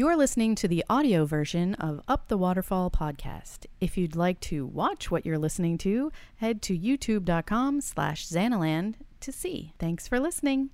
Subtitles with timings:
[0.00, 3.66] You're listening to the audio version of Up the Waterfall podcast.
[3.82, 9.30] If you'd like to watch what you're listening to, head to youtube.com slash Xanaland to
[9.30, 9.74] see.
[9.78, 10.70] Thanks for listening.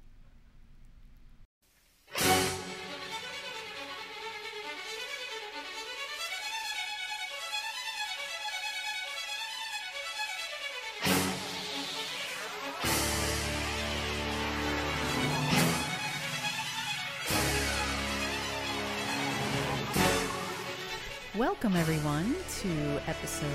[21.60, 23.48] Welcome, everyone, to episode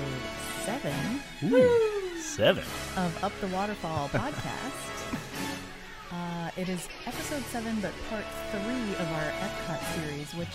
[0.64, 1.20] seven
[2.20, 2.64] Seven.
[2.96, 5.14] of Up the Waterfall podcast.
[6.10, 10.48] uh, it is episode seven, but part three of our Epcot series, which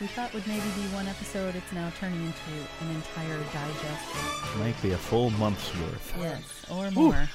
[0.00, 1.54] we thought would maybe be one episode.
[1.56, 4.56] It's now turning into an entire digest.
[4.58, 6.14] Might be a full month's worth.
[6.18, 7.28] Yes, or more.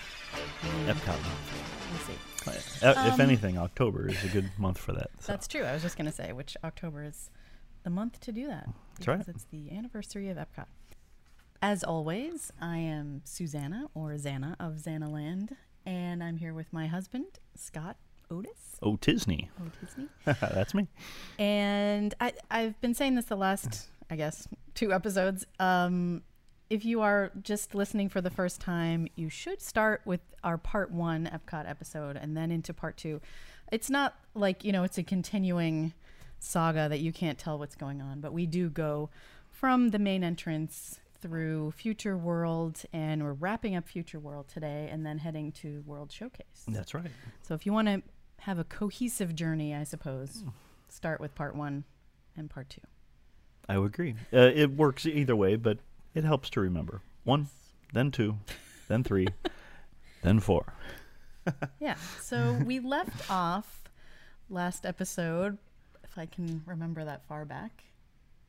[0.85, 1.89] Epcot month.
[1.91, 2.19] we'll see.
[2.85, 5.09] Uh, if Um, anything, October is a good month for that.
[5.19, 5.31] so.
[5.31, 5.63] That's true.
[5.63, 7.31] I was just going to say, which October is
[7.83, 8.69] the month to do that.
[8.95, 9.19] That's right.
[9.19, 10.65] because It's the anniversary of Epcot.
[11.61, 15.51] As always, I am Susanna or Xana of Xanaland,
[15.85, 17.97] and I'm here with my husband, Scott
[18.29, 18.77] Otis.
[18.81, 19.49] Oh, Tisney.
[19.61, 20.09] Otisney.
[20.39, 20.87] That's me.
[21.39, 25.45] And I, I've been saying this the last, I guess, two episodes.
[25.59, 26.23] Um,
[26.69, 30.91] if you are just listening for the first time, you should start with our part
[30.91, 33.21] one Epcot episode and then into part two.
[33.71, 35.93] It's not like, you know, it's a continuing
[36.39, 39.09] saga that you can't tell what's going on, but we do go
[39.51, 45.05] from the main entrance through Future World, and we're wrapping up Future World today and
[45.05, 46.65] then heading to World Showcase.
[46.67, 47.09] That's right.
[47.41, 48.03] So if you want to
[48.41, 50.43] have a cohesive journey, I suppose,
[50.89, 51.83] start with part one
[52.37, 52.81] and part two.
[53.67, 54.15] I would agree.
[54.31, 55.79] Uh, it works either way, but
[56.13, 57.01] it helps to remember.
[57.23, 57.47] One,
[57.93, 58.37] then two,
[58.87, 59.27] then three,
[60.21, 60.73] then four.
[61.79, 61.95] Yeah.
[62.21, 63.83] So we left off
[64.49, 65.57] last episode,
[66.17, 67.83] I can remember that far back.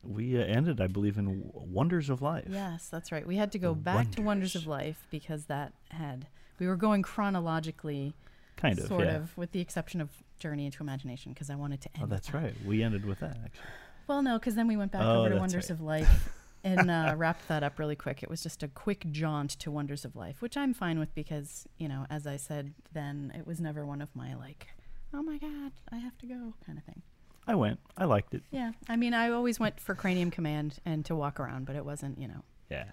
[0.03, 2.47] We uh, ended, I believe, in Wonders of Life.
[2.49, 3.25] Yes, that's right.
[3.27, 6.27] We had to go back to Wonders of Life because that had
[6.59, 8.13] we were going chronologically,
[8.55, 8.87] Kind of.
[8.87, 9.15] sort yeah.
[9.17, 10.09] of, with the exception of
[10.39, 12.03] Journey into Imagination, because I wanted to end.
[12.03, 12.37] Oh, that's that.
[12.37, 12.53] right.
[12.65, 13.65] We ended with that, actually.
[14.07, 15.69] Well, no, because then we went back Oh, over to Wonders right.
[15.71, 16.29] of Life
[16.63, 18.23] and uh, wrapped that up really quick.
[18.23, 21.67] It was just a quick jaunt to Wonders of Life, which I'm fine with because,
[21.77, 24.67] you know, as I said then, it was never one of my like,
[25.13, 27.01] oh my God, I have to go kind of thing.
[27.47, 27.79] I went.
[27.97, 28.43] I liked it.
[28.51, 28.71] Yeah.
[28.89, 32.19] I mean, I always went for Cranium Command and to walk around, but it wasn't,
[32.19, 32.91] you know, Yeah,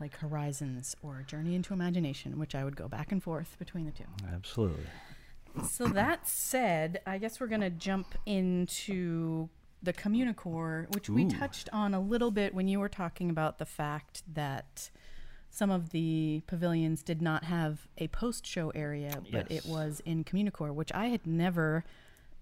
[0.00, 3.92] like Horizons or Journey into Imagination, which I would go back and forth between the
[3.92, 4.04] two.
[4.32, 4.84] absolutely.
[5.68, 9.48] So that said, I guess we're going to jump into
[9.82, 13.64] the Communicore, which we touched on a little bit when you were talking about the
[13.66, 14.90] fact that
[15.50, 20.72] some of the pavilions did not have a post-show area, but it was in Communicore,
[20.74, 21.84] which I had never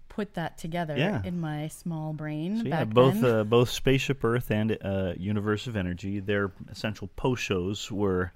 [0.09, 1.21] put that together Yeah.
[1.23, 3.25] in my small brain So yeah, back both then.
[3.39, 8.31] uh, both Spaceship Earth and uh, Universe of Energy, their essential post shows were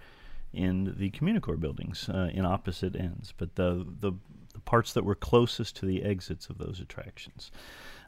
[0.54, 4.12] in the Communicore buildings uh, in opposite ends, but the, the
[4.54, 7.52] the parts that were closest to the exits of those attractions.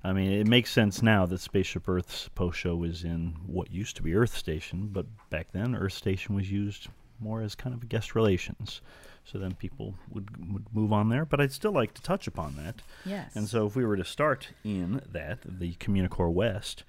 [0.03, 3.95] I mean, it makes sense now that Spaceship Earth's post show was in what used
[3.95, 6.89] to be Earth Station, but back then Earth Station was used
[7.21, 8.81] more as kind of a guest relations.
[9.25, 12.55] So then people would would move on there, but I'd still like to touch upon
[12.57, 12.81] that.
[13.05, 13.35] yes.
[13.35, 16.83] And so, if we were to start in that, the Communicore West,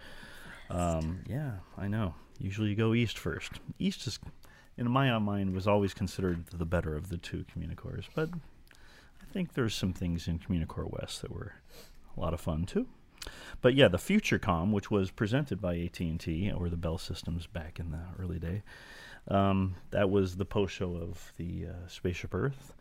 [0.69, 2.15] um, yeah, I know.
[2.39, 3.53] Usually, you go east first.
[3.79, 4.19] East is,
[4.77, 9.55] in my mind, was always considered the better of the two Communicores, but I think
[9.55, 11.55] there's some things in Communicore West that were
[12.17, 12.87] a lot of fun too.
[13.61, 17.91] But yeah, the FutureCom, which was presented by AT&T or the Bell Systems back in
[17.91, 18.63] the early day,
[19.29, 22.75] um, that was the post show of the uh, Spaceship Earth,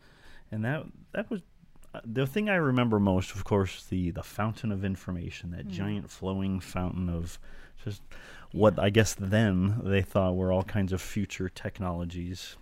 [0.50, 1.40] and that that was
[1.94, 6.10] uh, the thing I remember most, of course, the the fountain of information, that giant
[6.10, 7.38] flowing fountain of
[7.84, 8.02] just
[8.52, 12.56] what I guess then they thought were all kinds of future technologies,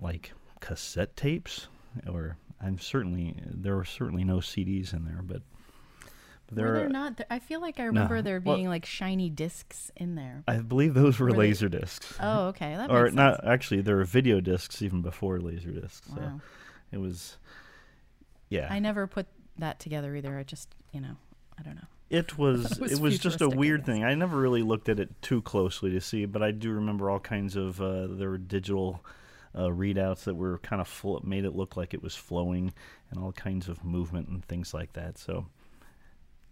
[0.00, 1.68] like cassette tapes,
[2.08, 5.42] or I'm certainly there were certainly no CDs in there, but
[6.54, 7.20] there were there not?
[7.30, 10.44] I feel like I remember there Well- being like shiny discs in there.
[10.48, 12.16] I believe those were, Were they- laser discs.
[12.20, 12.76] Oh, okay.
[12.76, 13.48] That or not sense.
[13.48, 16.08] actually there were video discs even before laser discs.
[16.08, 16.40] So Wow.
[16.90, 17.36] it was
[18.48, 18.68] yeah.
[18.70, 19.26] I never put
[19.58, 20.38] that together either.
[20.38, 21.16] I just, you know,
[21.58, 21.86] I don't know.
[22.10, 24.04] It was it was it was just a weird thing.
[24.04, 27.20] I never really looked at it too closely to see, but I do remember all
[27.20, 29.02] kinds of uh, there were digital
[29.54, 32.72] uh, readouts that were kind of fl- made it look like it was flowing
[33.10, 35.18] and all kinds of movement and things like that.
[35.18, 35.46] So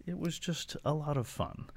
[0.05, 1.69] it was just a lot of fun.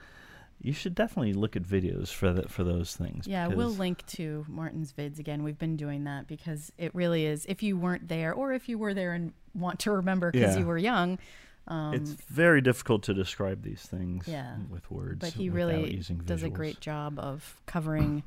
[0.60, 3.26] You should definitely look at videos for that for those things.
[3.26, 5.42] Yeah, we'll link to Martin's vids again.
[5.42, 7.44] We've been doing that because it really is.
[7.46, 10.60] If you weren't there, or if you were there and want to remember because Yeah.
[10.60, 11.18] you were young,
[11.66, 14.56] Um, it's very difficult to describe these things Yeah.
[14.70, 15.18] with words.
[15.20, 18.22] but he really does a great job of covering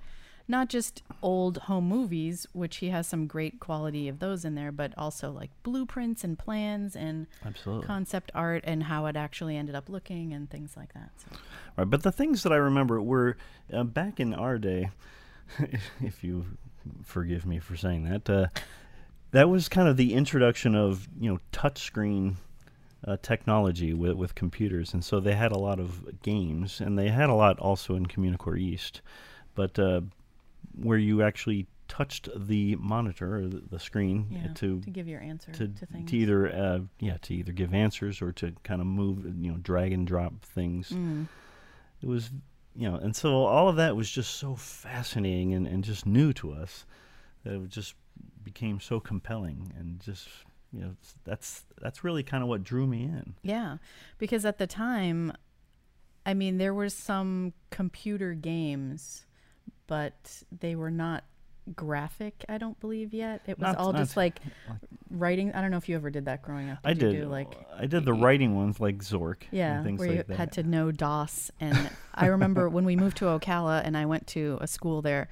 [0.48, 4.72] not just old home movies, which he has some great quality of those in there,
[4.72, 7.86] but also like blueprints and plans and Absolutely.
[7.86, 11.12] concept art and how it actually ended up looking and things like that.
[11.18, 11.38] So
[11.78, 13.38] Right, but the things that I remember were
[13.72, 14.90] uh, back in our day.
[16.02, 16.46] if you
[17.04, 18.48] forgive me for saying that, uh,
[19.32, 22.36] that was kind of the introduction of you know touchscreen
[23.06, 27.10] uh, technology with with computers, and so they had a lot of games, and they
[27.10, 29.02] had a lot also in Communicore East,
[29.54, 30.02] but uh,
[30.82, 35.22] where you actually touched the monitor or the, the screen yeah, to to give your
[35.22, 36.10] answer to, to, things.
[36.10, 39.58] to either uh, yeah to either give answers or to kind of move you know
[39.58, 41.28] drag and drop things Mm.
[42.02, 42.30] it was
[42.76, 46.34] you know and so all of that was just so fascinating and, and just new
[46.34, 46.86] to us
[47.46, 47.96] that it just
[48.44, 50.28] became so compelling and just
[50.74, 53.78] you know that's that's really kind of what drew me in Yeah,
[54.18, 55.32] because at the time,
[56.26, 59.26] I mean, there were some computer games,
[59.88, 61.24] but they were not
[61.76, 62.46] graphic.
[62.48, 63.42] I don't believe yet.
[63.48, 64.40] It was Not- all not just like
[65.10, 65.52] writing.
[65.54, 66.80] I don't know if you ever did that growing up.
[66.86, 67.48] i you did do, like
[67.78, 70.52] i did the writing ones like zork yeah, and things where like you that had
[70.54, 71.52] to know DOS.
[71.60, 75.28] And I remember when we moved to Ocala and I went to a school there.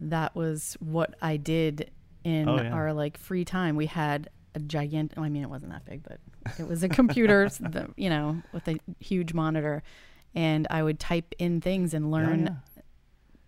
[0.00, 1.90] That was what I did
[2.24, 2.72] in Oh, yeah.
[2.72, 3.76] our like free time.
[3.76, 5.16] We had a gigantic.
[5.18, 6.18] I mean, it wasn't that big, but
[6.58, 9.82] it was a computer, the, you know, with a huge monitor,
[10.34, 12.73] and I would type in things and learn yeah.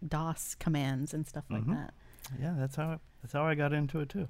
[0.09, 1.75] DOS commands and stuff like Mhm.
[1.75, 1.95] that.
[2.41, 4.29] yeah that's how I, that's how i got into it too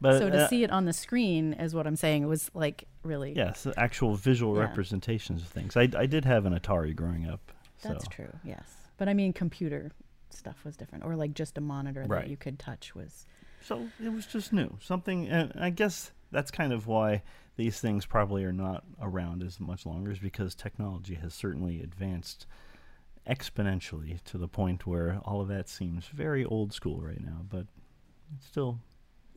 [0.00, 2.24] but so to uh, see it on the screen is what I'm saying.
[2.24, 3.32] It was like really.
[3.34, 4.62] yes actual visual Yeah.
[4.62, 8.10] representations of things I, I did have an atari growing up That's so.
[8.10, 8.32] true.
[8.42, 9.92] Yes, but I mean, computer
[10.30, 12.22] stuff was different, or like just a monitor Right.
[12.22, 13.24] that you could touch was.
[13.62, 17.22] So it was just new, something, and I guess that's kind of why
[17.56, 22.46] these things probably are not around as much longer, is because technology has certainly advanced
[23.28, 27.66] exponentially to the point where all of that seems very old school right now, but
[28.36, 28.80] it's still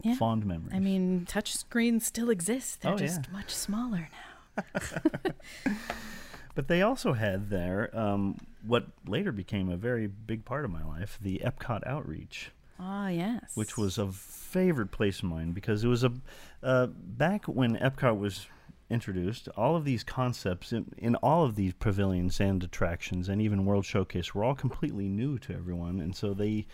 [0.03, 0.15] Yeah.
[0.15, 0.73] fond memories.
[0.75, 2.81] I mean, touch screens still exist.
[2.81, 3.31] They're Oh, just yeah.
[3.31, 4.63] much smaller now.
[6.55, 10.83] but they also had there um, what later became a very big part of my
[10.83, 12.51] life, the Epcot outreach.
[12.79, 13.55] Ah, yes.
[13.55, 16.11] which was a favorite place of mine because it was a
[16.61, 18.45] uh, back when Epcot was
[18.89, 19.49] introduced.
[19.57, 23.85] All of these concepts in, in all of these pavilions and attractions, and even World
[23.85, 26.65] Showcase, were all completely new to everyone, and so they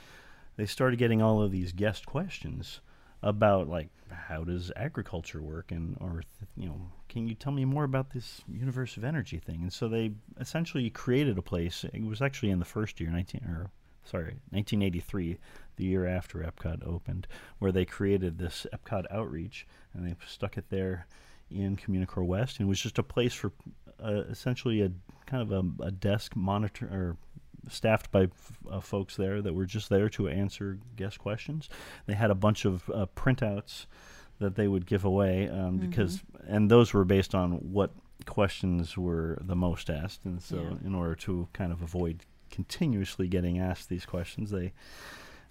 [0.56, 2.80] they started getting all of these guest questions
[3.24, 5.72] about like how does agriculture work?
[5.72, 6.24] And or
[6.56, 9.62] you know can you tell me more about this universe of energy thing?
[9.62, 11.86] And so they essentially created a place.
[11.92, 13.72] It was actually in the first year 19 or
[14.04, 15.38] sorry 1983
[15.78, 17.28] the year after Epcot opened,
[17.60, 21.08] where they created this Epcot outreach and they stuck it there
[21.54, 22.60] in Communicore West.
[22.60, 23.52] And it was just a place for
[24.04, 24.92] uh, essentially a
[25.26, 27.18] kind of a, a desk monitor or
[27.70, 31.70] staffed by f- uh, folks there that were just there to answer guest questions.
[32.08, 33.86] They had a bunch of uh, printouts
[34.40, 37.92] that they would give away um, because, and those were based on what
[38.26, 40.26] questions were the most asked.
[40.26, 40.88] And so, Yeah.
[40.88, 44.74] in order to kind of avoid continuously getting asked these questions, they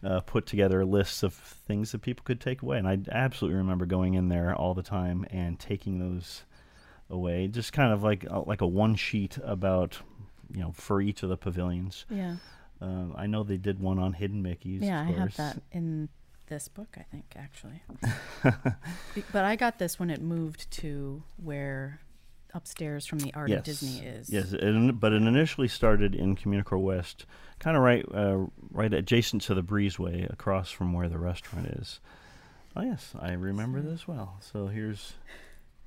[0.04, 2.78] uh, put together lists of things that people could take away.
[2.78, 6.42] And I absolutely remember going in there all the time and taking those
[7.10, 9.98] away, just kind of like uh, like a one sheet about
[10.52, 12.04] you know for each of the pavilions.
[12.10, 12.36] Yeah.
[12.80, 14.82] Uh, I know they did one on hidden Mickey's.
[14.82, 16.08] Yeah, of I have that in
[16.46, 17.82] this book, I think, actually.
[19.32, 22.00] But I got this when it moved to where
[22.54, 23.58] upstairs from the Art yes.
[23.58, 24.30] of Disney is.
[24.30, 27.26] Yes, it, but it initially started in Communicore West,
[27.58, 32.00] kind of right, uh, right adjacent to the breezeway, across from where the restaurant is.
[32.76, 34.38] Oh yes, I remember So- this well.
[34.40, 35.14] So here's,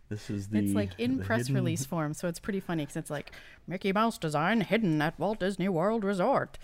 [0.10, 0.60] this is the.
[0.60, 3.31] It's like in press release form, so it's pretty funny because it's like
[3.67, 6.57] Mickey Mouse design hidden at Walt Disney World Resort,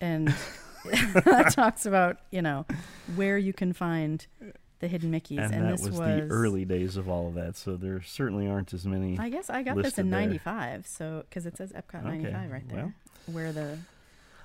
[0.00, 0.34] and
[0.84, 2.64] that talks about you know
[3.16, 4.26] where you can find
[4.80, 7.56] the hidden Mickeys, And, and, that this was, the early days of all of that.
[7.56, 9.18] So there certainly aren't as many.
[9.18, 12.68] I guess I got this in '95, so because it says Epcot Okay, '95 right
[12.68, 12.92] there, well.
[13.26, 13.78] where the.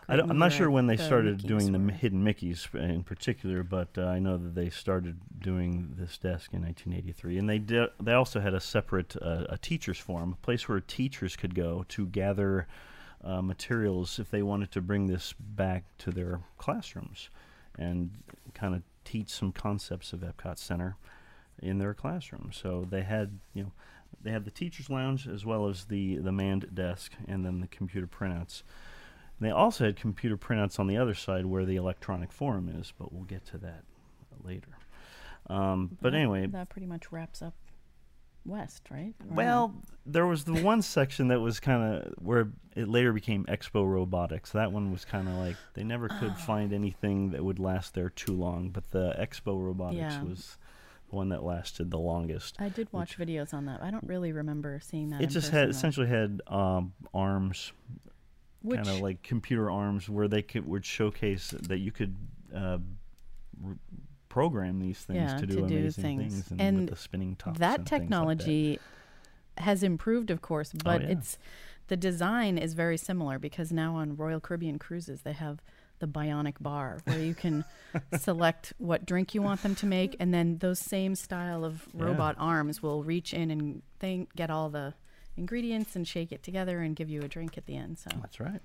[0.10, 1.86] I am not sure when they the started Mickeys doing the were.
[1.86, 6.54] m- hidden Mickeys in particular, but uh, I know that they started doing this desk
[6.54, 7.90] in 1983, and they did.
[8.02, 11.86] They also had a separate uh, a teachers forum, a place where teachers could go
[11.90, 12.68] to gather
[13.24, 17.30] uh, materials if they wanted to bring this back to their classrooms,
[17.78, 18.12] and
[18.54, 20.98] kind of teach some concepts of Epcot Center
[21.62, 22.52] in their classroom.
[22.54, 23.72] So they had you know
[24.22, 27.68] they had the teachers lounge as well as the the manned desk, and then the
[27.68, 28.64] computer printouts.
[29.40, 32.94] And they also had computer printouts on the other side where the electronic forum is,
[32.98, 33.84] but we'll get to that
[34.44, 34.78] later.
[35.48, 37.54] Um, but that- anyway, that pretty much wraps up
[38.46, 39.14] west, right?
[39.30, 39.36] Or?
[39.36, 39.74] Well,
[40.06, 44.52] there was the one section that was kind of where it later became Expo Robotics.
[44.52, 48.10] That one was kind of like they never could find anything that would last there
[48.10, 48.70] too long.
[48.70, 50.24] But the Expo Robotics Yeah.
[50.24, 50.58] was
[51.10, 52.56] the one that lasted the longest.
[52.60, 53.82] I did watch videos on that.
[53.82, 55.22] I don't really remember seeing that.
[55.22, 55.72] It just had though.
[55.72, 57.72] essentially had um, arms,
[58.70, 62.16] kind of like computer arms, where they could would showcase that you could
[62.54, 62.80] uh,
[64.34, 66.34] program these things Yeah, to do to do amazing things.
[66.34, 67.60] things, and, And with the spinning tops.
[67.60, 68.06] that and things like that.
[68.06, 68.80] technology
[69.58, 71.10] has improved, of course, oh, but yeah.
[71.10, 71.38] it's
[71.88, 75.60] the design is very similar because now on Royal Caribbean cruises they have
[76.00, 77.64] the bionic bar where you can
[78.20, 82.06] select what drink you want them to make, and then those same style of Yeah.
[82.06, 84.94] robot arms will reach in and they get all the
[85.38, 88.00] ingredients and shake it together and give you a drink at the end.
[88.00, 88.62] So That's right.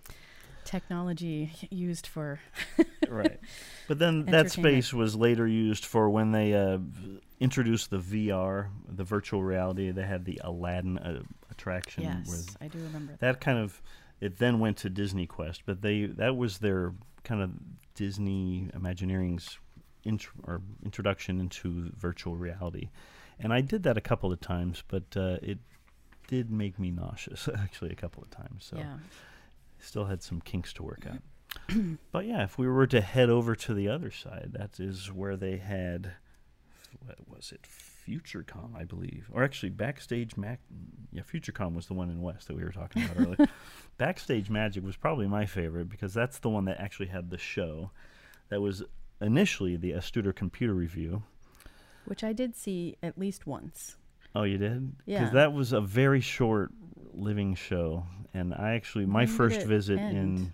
[0.69, 2.39] Technology used for
[3.09, 3.41] right.
[3.89, 6.79] But then that space was later used for when they uh,
[7.41, 9.91] introduced the VR, the virtual reality.
[9.91, 12.05] They had the Aladdin uh, attraction.
[12.05, 13.21] yes, with I do remember that.
[13.21, 13.81] that kind of
[14.21, 16.93] it then went to Disney Quest, but they that was their
[17.25, 17.51] kind of
[17.95, 19.59] Disney Imagineering's
[20.05, 22.91] int- or introduction into virtual reality.
[23.41, 25.59] And I did that a couple of times, but uh, it
[26.27, 28.65] did make me nauseous actually a couple of times.
[28.65, 28.97] So yeah.
[29.81, 31.23] Still had some kinks to work out.
[32.13, 35.37] but yeah, if we were to head over to the other side, that is where
[35.37, 36.13] they had
[37.05, 37.63] what was it?
[37.63, 40.61] FutureCom, I believe, or actually Backstage Mac.
[41.13, 43.51] Yeah, FutureCom was the one in West that we were talking about earlier.
[43.99, 47.91] Backstage Magic was probably my favorite because that's the one that actually had the show.
[48.49, 48.83] That was
[49.21, 51.23] initially the Astuter Computer Revue.
[52.07, 53.97] Which I did see at least once.
[54.35, 54.93] Oh, you did?
[55.05, 55.21] Yeah.
[55.21, 56.73] Because that was a very short
[57.13, 60.53] living show, and I actually my When first visit end?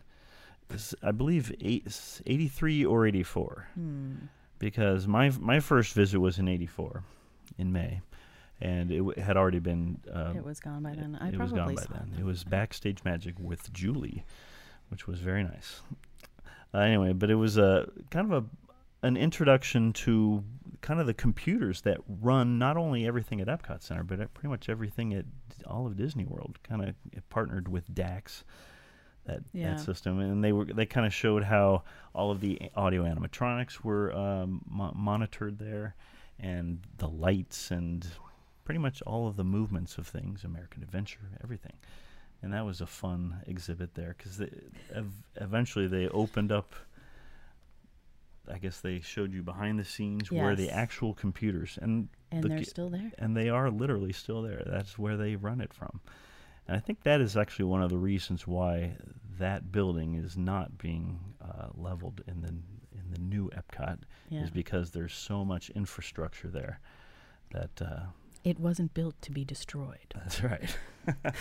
[0.71, 1.87] in, I believe eight,
[2.27, 3.69] 83 or eighty four.
[3.75, 4.15] Hmm.
[4.59, 7.03] Because my my first visit was in eighty four,
[7.59, 8.01] in May,
[8.61, 9.99] and it w- had already been.
[10.11, 11.19] Uh, it was gone by then.
[11.21, 12.13] I it was gone by then.
[12.17, 12.21] it.
[12.21, 14.25] It was backstage magic with Julie,
[14.89, 15.83] which was very nice.
[16.73, 20.43] Uh, anyway, but it was a kind of a an introduction to
[20.85, 24.49] kind of the computers that run not only everything at Epcot Center, but at pretty
[24.49, 25.25] much everything at
[25.67, 26.59] all of Disney World.
[26.63, 26.95] Kind of
[27.31, 28.45] partnered with DACS.
[29.27, 29.71] That, Yeah.
[29.77, 33.81] that system, and they were they kind of showed how all of the audio animatronics
[33.83, 35.95] were um, mo- monitored there,
[36.39, 38.07] and the lights and
[38.67, 41.73] pretty much all of the movements of things, American Adventure, everything.
[42.43, 44.43] And that was a fun exhibit there because
[44.95, 46.75] ev- eventually they opened up.
[48.53, 52.49] I guess they showed you behind the scenes where the actual computers and and the
[52.49, 53.13] they're still there.
[53.19, 54.63] and they are literally still there.
[54.67, 56.01] That's where they run it from.
[56.67, 58.97] And I think that is actually one of the reasons why
[59.39, 63.99] that building is not being uh, leveled in the in the new Epcot
[64.31, 64.43] Yeah.
[64.45, 66.81] is because there's so much infrastructure there
[67.53, 68.07] that uh,
[68.45, 69.99] It wasn't built to be destroyed.
[70.15, 70.77] that's right.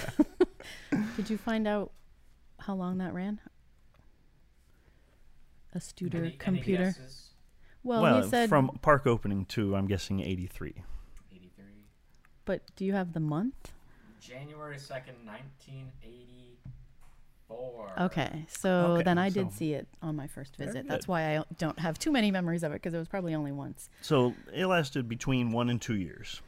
[1.16, 1.92] Did you find out
[2.60, 3.40] how long that ran?
[5.76, 6.84] Astuter Any- any computer.
[6.86, 7.30] guesses?
[7.84, 10.84] Well, he said, from park opening to I'm guessing 83.
[11.32, 11.66] 83.
[12.46, 13.74] but do you have the month?
[14.22, 17.94] January 2nd, 1984.
[18.06, 20.88] Okay, so Okay, then I did so- see it on my first visit.
[20.88, 23.52] That's why I don't have too many memories of it because it was probably only
[23.52, 23.90] once.
[24.02, 26.42] So it lasted between one and two years,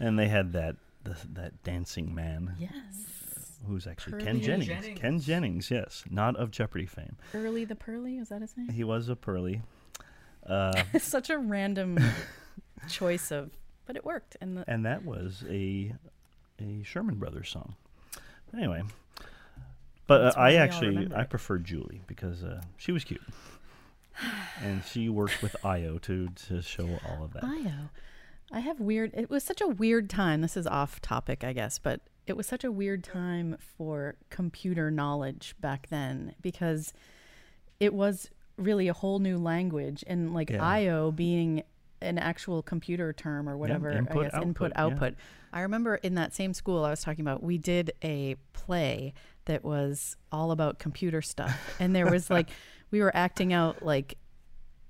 [0.00, 3.17] and they had that the, that dancing man Yes.
[3.66, 4.66] Who's actually Pearly Ken Jennings.
[4.68, 4.98] Jennings.
[5.00, 7.16] Ken Jennings, yes, not of Jeopardy fame.
[7.34, 8.68] Early the Pearly, is that his name?
[8.70, 9.62] He was a pearly.
[10.46, 11.98] Uh, Such a random
[12.88, 13.50] choice of,
[13.84, 14.34] but it worked.
[14.40, 15.92] And the, and that was a
[16.58, 17.74] a Sherman Brothers song.
[18.56, 18.82] Anyway,
[20.06, 21.28] but uh, I actually I it.
[21.28, 23.20] preferred Julie because uh, she was cute,
[24.62, 27.44] and she worked with I/O to to show all of that.
[27.44, 27.90] I/O.
[28.50, 29.12] I have weird.
[29.14, 30.40] It was such a weird time.
[30.40, 34.90] This is off topic, I guess, but it was such a weird time for computer
[34.90, 36.92] knowledge back then because
[37.80, 40.64] it was really a whole new language, and like Yeah.
[40.64, 41.62] I/O being
[42.00, 43.90] an actual computer term or whatever.
[43.90, 44.82] input, I guess input output, yeah.
[44.82, 45.14] output.
[45.52, 49.14] I remember in that same school I was talking about, we did a play
[49.46, 52.50] that was all about computer stuff, and there was like
[52.90, 54.18] we were acting out like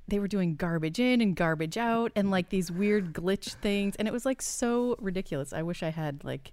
[0.08, 4.08] they were doing garbage in and garbage out and like these weird glitch things and
[4.08, 6.52] it was like so ridiculous i wish i had like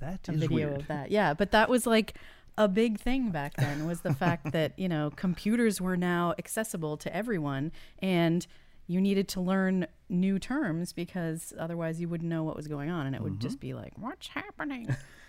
[0.00, 0.80] That a video weird.
[0.80, 2.14] of that yeah but that was like
[2.58, 6.96] a big thing back then was the fact that you know computers were now accessible
[6.98, 8.46] to everyone and
[8.86, 13.06] you needed to learn new terms because otherwise you wouldn't know what was going on
[13.06, 13.40] and it would Mm-hmm.
[13.48, 14.94] just be like what's happening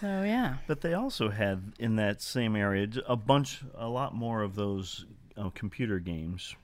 [0.00, 4.42] so yeah But they also had in that same area a bunch, a lot more
[4.42, 6.54] of those uh, computer games.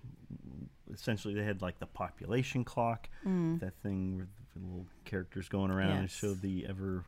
[0.93, 3.59] Essentially, they had like the population clock, Mm.
[3.61, 4.29] that thing with
[4.61, 6.11] little characters going around and Yes.
[6.13, 7.05] showed the ever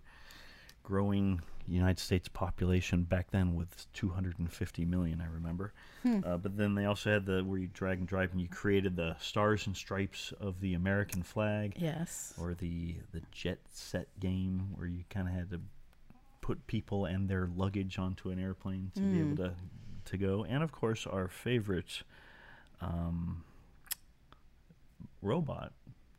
[0.83, 5.73] growing United States population back then with 250 million, I remember.
[6.05, 6.21] Hmm.
[6.25, 8.95] Uh, but then they also had the where you drag and drive and you created
[8.95, 12.35] the stars and stripes of the American flag Yes.
[12.39, 15.61] or the the jet set game where you kind of had to
[16.41, 19.37] put people and their luggage onto an airplane to be able Mm.
[19.37, 19.55] to
[20.05, 22.05] to go and of course our favorite
[22.81, 23.43] um,
[25.21, 25.73] robot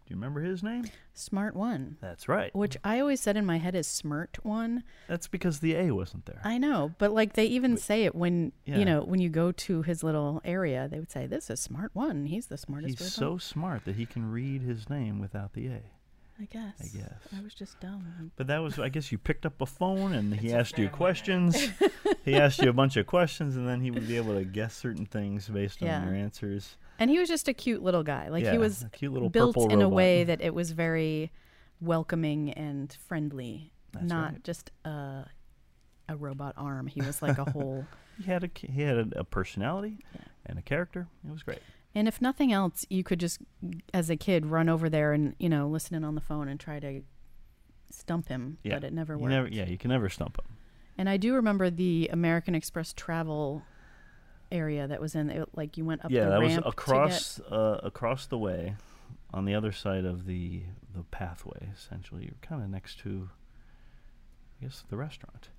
[0.08, 0.86] do you remember his name
[1.16, 1.96] SMRT-1.
[2.00, 4.84] that's right Which I always said in my head is SMRT-1.
[5.08, 8.54] that's because the a wasn't there I know, but like they even say it when
[8.66, 8.78] yeah.
[8.78, 12.28] you know when you go to his little area, they would say, "This is SMRT-1.
[12.28, 15.68] He's the smartest." he's robot." so smart that he can read his name without the
[15.68, 15.82] a
[16.40, 16.74] I guess.
[16.80, 17.20] I guess.
[17.36, 18.32] I was just dumb.
[18.36, 21.70] But that was, I guess, you picked up a phone and he asked you questions.
[22.26, 24.76] he asked you a bunch of questions, and then he would be able to guess
[24.76, 25.98] certain things based Yeah.
[26.00, 26.78] on your answers.
[27.00, 28.30] And he was just a cute little guy.
[28.30, 31.32] Like Yeah, he was a cute little built in a way that it was very
[31.80, 34.44] welcoming and friendly, That's not right.
[34.44, 35.26] just a
[36.10, 36.88] a robot arm.
[36.88, 37.86] He was like a whole.
[38.20, 40.22] He had a he had a, a personality Yeah.
[40.48, 41.08] and a character.
[41.28, 41.60] It was great.
[41.94, 43.40] And if nothing else, you could just,
[43.94, 46.60] as a kid, run over there and you know listen in on the phone and
[46.60, 47.02] try to
[47.92, 48.58] stump him.
[48.64, 48.76] Yeah.
[48.76, 49.32] But it never You worked.
[49.32, 50.56] never, yeah, you can never stump him.
[50.98, 53.62] And I do remember the American Express travel
[54.52, 57.80] area that was in it, like you went up yeah, the that was across uh,
[57.84, 58.76] across the way,
[59.34, 60.64] on the other side of the
[60.96, 61.70] the pathway.
[61.76, 63.30] Essentially, you're kind of next to,
[64.60, 65.50] I guess, the restaurant.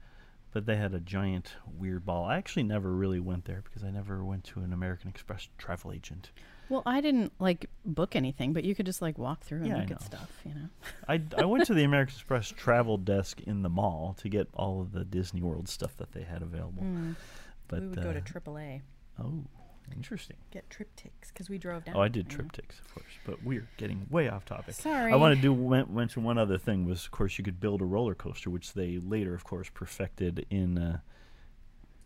[0.51, 2.25] But they had a giant weird ball.
[2.25, 5.93] I actually never really went there because I never went to an American Express travel
[5.93, 6.31] agent.
[6.69, 9.77] Well, I didn't like book anything, but you could just like walk through and Yeah,
[9.79, 10.69] look at stuff, you know.
[11.09, 14.81] I, I went to the American Express travel desk in the mall to get all
[14.81, 16.83] of the Disney World stuff that they had available.
[16.83, 17.15] Mm.
[17.69, 18.81] But we would go to uh, AAA,
[19.23, 19.45] oh,
[19.95, 20.37] interesting.
[20.51, 21.97] get TripTiks because we drove down.
[21.97, 24.75] Oh, I did you TripTiks, of course, but we're getting way off topic.
[24.75, 25.13] Sorry.
[25.13, 25.55] I want to do
[25.89, 28.99] mention one other thing was, of course, you could build a roller coaster, which they
[28.99, 30.79] later, of course, perfected in.
[30.79, 30.99] Uh,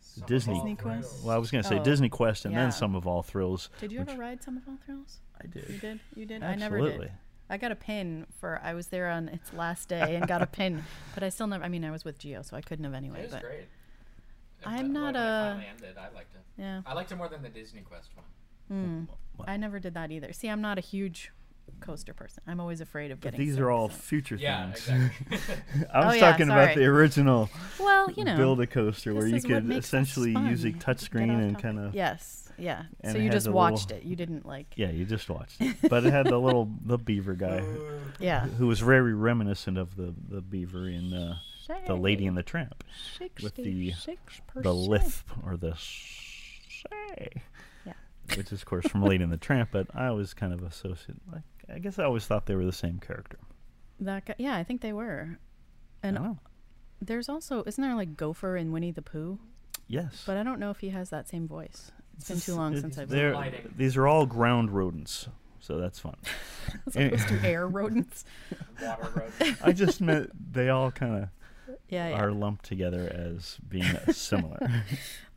[0.00, 0.54] Some of Disney.
[0.54, 1.06] all Disney thrills.
[1.06, 1.24] Quest?
[1.24, 2.62] well, I was going to say Oh, Disney Quest and yeah.
[2.62, 3.70] then some of all thrills.
[3.80, 5.20] Did you which- ever ride Some of All Thrills?
[5.42, 5.68] I did.
[5.68, 6.00] You did.
[6.16, 6.42] You did.
[6.42, 6.86] Absolutely.
[6.86, 7.12] I never did.
[7.50, 8.60] I got a pin for.
[8.62, 10.84] I was there on its last day and got a pin,
[11.14, 11.62] but I still never.
[11.64, 13.20] I mean, I was with Geo, so I couldn't have anyway.
[13.20, 13.68] It was but great.
[14.66, 16.42] I'm When- not when a- ended, I liked it.
[16.56, 19.06] yeah, I liked it more than the Disney Quest one.
[19.08, 20.32] mm, I never did that either.
[20.32, 21.30] See, I'm not a huge
[21.80, 22.42] coaster person.
[22.46, 23.46] I'm always afraid of But getting.
[23.46, 25.10] these sick, are all so- future Yeah, things.
[25.30, 25.84] exactly.
[25.92, 26.74] I was Oh, yeah, talking about sorry.
[26.76, 29.78] the original Well, you know, build a coaster where this you is what could makes
[29.78, 30.80] us essentially use a fun.
[30.80, 31.62] touch Get off and topic.
[31.62, 32.84] kind of Yes, yeah.
[33.00, 34.08] And so it you had just the watched little- it.
[34.08, 34.74] You didn't like.
[34.76, 35.76] yeah, you just watched it.
[35.88, 37.64] but it had the little the beaver guy
[38.20, 38.46] Yeah.
[38.46, 41.36] who was very reminiscent of the the beaver in uh,
[41.86, 42.84] the Lady and the Tramp.
[43.42, 44.16] with the- 66%.
[44.62, 47.42] the lisp or the say.
[47.86, 47.92] Yeah.
[48.36, 51.18] Which is, of course, from Lady and the Tramp, but I always kind of associate.
[51.32, 53.38] Like, I guess I always thought they were the same character.
[54.00, 55.38] That guy, yeah, I think they were.
[56.02, 56.38] And I don't know.
[57.00, 59.38] there's also isn't there like Gopher in Winnie the Pooh?
[59.86, 60.24] Yes.
[60.26, 61.92] But I don't know if he has that same voice.
[62.16, 63.72] It's been too long it- since I've they're- Lighting.
[63.76, 65.28] These are all ground rodents,
[65.60, 66.16] so that's fun.
[66.88, 68.24] as opposed to air rodents.
[68.82, 69.08] Water
[69.40, 69.56] road.
[69.62, 71.28] I just meant they all kind of
[71.88, 72.20] Yeah, yeah.
[72.20, 74.58] are lumped together as being similar.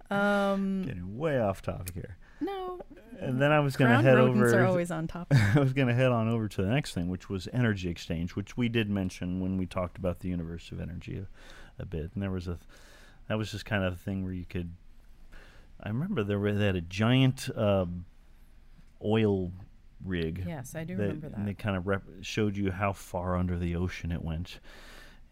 [0.09, 2.17] Um, Getting way off topic here.
[2.41, 2.79] no,
[3.19, 4.63] And then I was going to head rodents over.
[4.63, 5.27] are always on top.
[5.55, 8.35] I was going to head on over to the next thing, which was energy exchange,
[8.35, 12.11] which we did mention when we talked about the universe of energy a, a bit.
[12.13, 12.59] And there was a,
[13.27, 14.73] that was just kind of a thing where you could.
[15.81, 18.05] I remember there were they had a giant um,
[19.03, 19.51] oil
[20.05, 20.43] rig.
[20.47, 21.37] Yes, I do that- remember that.
[21.37, 24.59] And they kind of rep- showed you how far under the ocean it went.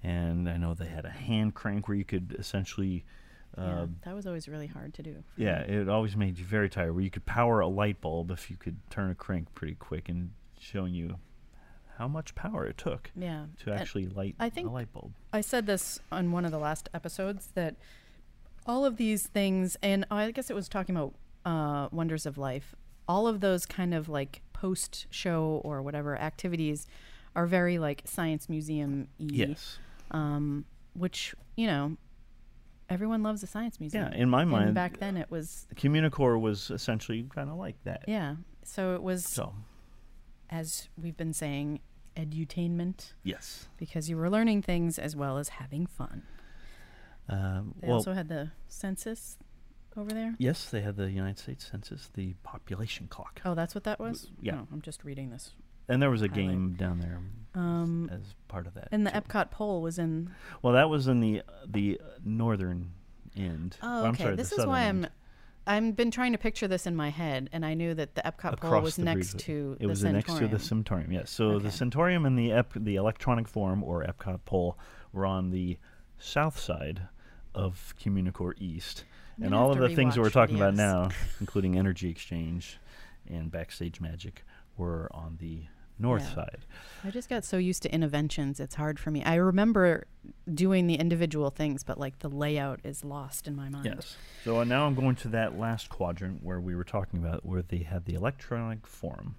[0.04, 3.06] And I know they had a hand crank where you could essentially.
[3.58, 5.24] Uh, yeah, that was always really hard to do.
[5.38, 6.94] yeah, it always made you very tired.
[6.94, 10.10] Where you could power a light bulb if you could turn a crank pretty quick,
[10.10, 11.18] and showing you
[11.98, 13.46] how much power it took yeah.
[13.60, 15.14] to And actually light I think- a light bulb.
[15.32, 17.76] I said this on one of the last episodes that
[18.66, 21.14] all of these things, and I guess it was talking about
[21.46, 22.74] uh, Wonders of Life,
[23.08, 26.88] all of those kind of like post show or whatever activities
[27.36, 29.28] are very like science museum y.
[29.32, 29.78] Yes.
[30.14, 31.98] Um, which, you know,
[32.90, 34.10] everyone loves a science museum.
[34.12, 37.76] Yeah, in my and mind, back then it was, Communicore was essentially kind of like
[37.84, 38.06] that.
[38.08, 38.36] yeah.
[38.64, 39.54] So it was, So
[40.50, 41.80] as we've been saying,
[42.16, 43.68] edutainment yes.
[43.78, 46.24] because you were learning things as well as having fun.
[47.28, 49.38] Um, They well, also had the census
[49.98, 50.36] over there.
[50.38, 54.30] yes, they had the United States Census, the population clock, Oh, that's what that was.
[54.42, 54.56] yeah.
[54.56, 55.54] No, I'm just reading this.
[55.88, 56.48] And there was a highlight.
[56.48, 57.20] game down there
[57.56, 58.88] Um, as part of that.
[58.92, 59.20] and the too.
[59.20, 60.30] Epcot poll was in.
[60.62, 62.92] Well, that was in the the northern
[63.36, 63.78] end.
[63.82, 64.24] Oh, okay.
[64.24, 65.06] sorry, this is why I'm.
[65.06, 65.12] end.
[65.66, 68.60] I've been trying to picture this in my head, and I knew that the Epcot
[68.60, 70.12] poll Across was the next to It the was Centorium.
[70.14, 71.12] next to the Centorium.
[71.12, 71.32] Yes.
[71.32, 71.64] So Okay.
[71.64, 74.78] the Centorium and the Ep- the Electronic Forum or Epcot poll
[75.14, 75.78] were on the
[76.18, 77.04] south side
[77.56, 79.06] of Communicore East,
[79.42, 82.78] and all of the things that we're talking about now, including Energy Exchange
[83.30, 84.44] and Backstage Magic,
[84.78, 85.64] were on the
[86.00, 86.36] north Yeah.
[86.36, 86.66] side.
[87.04, 89.24] I just got so used to Innoventions; it's hard for me.
[89.24, 90.06] I remember
[90.52, 93.86] doing the individual things, but like the layout is lost in my mind.
[93.86, 94.18] Yes.
[94.44, 97.62] So uh, now I'm going to that last quadrant where we were talking about where
[97.62, 99.36] they had the electronic forum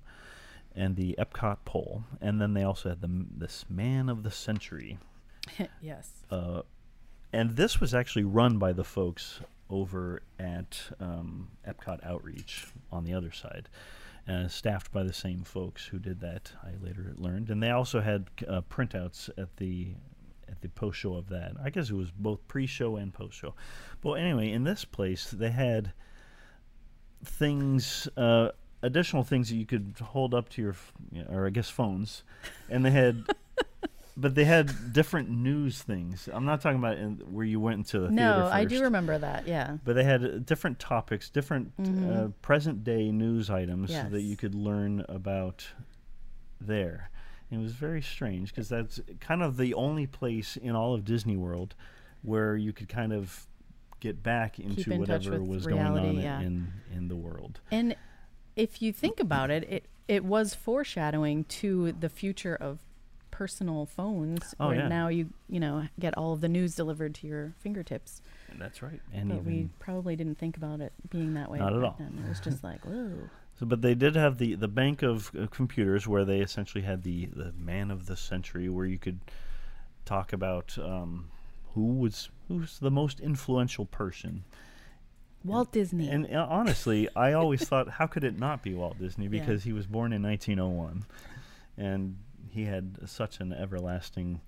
[0.77, 4.99] and the Epcot poll, and then they also had the this man of the century.
[5.83, 6.11] yes.
[6.31, 6.63] Uh,
[7.33, 13.13] and this was actually run by the folks over at um, Epcot Outreach on the
[13.13, 13.69] other side,
[14.29, 16.53] uh, staffed by the same folks who did that.
[16.63, 19.95] I later learned, and they also had uh, printouts at the
[20.49, 21.53] at the post show of that.
[21.63, 23.55] I guess it was both pre-show and post-show.
[24.03, 25.93] But anyway, in this place they had
[27.25, 28.09] things.
[28.17, 28.51] Uh,
[28.83, 30.77] Additional things that you could hold up to your,
[31.31, 32.23] or I guess phones,
[32.69, 33.25] and they had
[34.17, 36.29] but they had different news things.
[36.33, 38.47] I'm not talking about in, where you went into the theater No.
[38.47, 39.49] I do remember that.
[39.49, 39.79] Yeah.
[39.85, 42.33] But they had uh, different topics, different uh, Mhm.
[42.43, 45.67] present day news items that you could learn about
[46.61, 47.11] there.
[47.51, 51.05] And it was very strange because that's kind of the only place in all of
[51.05, 51.75] Disney World
[52.23, 53.47] where you could kind of
[54.01, 56.41] get back into in whatever was reality, going on yeah.
[56.41, 57.61] in in the world.
[57.71, 57.97] And
[58.57, 62.79] if you think about it, it it was foreshadowing to the future of
[63.35, 64.89] personal phones, Oh, where yeah.
[64.89, 68.23] now you you know get all of the news delivered to your fingertips.
[68.59, 69.01] That's right.
[69.13, 71.59] And but we probably didn't think about it being that way.
[71.59, 71.97] Not at all.
[71.99, 72.23] Then.
[72.25, 73.11] It was just like, whoa.
[73.57, 77.05] So, but they did have the the bank of uh, computers where they essentially had
[77.05, 79.21] the the man of the century, where you could
[80.05, 81.31] talk about um,
[81.75, 84.43] who was who's the most influential person.
[85.45, 86.09] Walt Disney.
[86.09, 89.27] And uh, honestly, I always thought, how could it not be Walt Disney?
[89.31, 89.39] Yeah.
[89.41, 91.05] Because he was born in 1901,
[91.77, 92.17] and
[92.55, 94.41] he had such an everlasting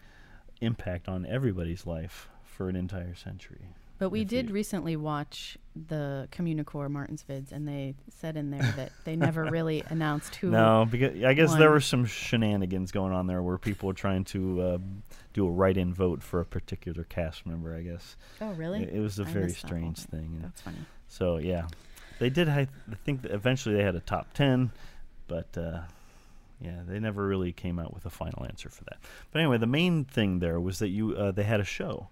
[0.61, 3.69] impact on everybody's life for an entire century.
[3.99, 5.57] But we if did recently watch
[5.88, 10.51] the Communicore Martin's vids, and they said in there that they never really announced who.
[10.51, 14.25] No, because I guess there were some shenanigans going on there where people were trying
[14.27, 14.79] to uh,
[15.33, 17.75] do a write-in vote for a particular cast member.
[17.75, 18.83] I guess Oh, really?
[18.83, 20.21] it, it was a I very that strange thing.
[20.21, 20.38] thing.
[20.42, 20.79] That's funny.
[21.09, 21.66] so yeah,
[22.19, 22.51] they did.
[22.51, 22.69] I
[23.05, 24.73] think that eventually they had a top ten,
[25.27, 25.81] but uh,
[26.61, 28.99] yeah, they never really came out with a final answer for that.
[29.31, 32.09] But anyway, the main thing there was that you uh, they had a show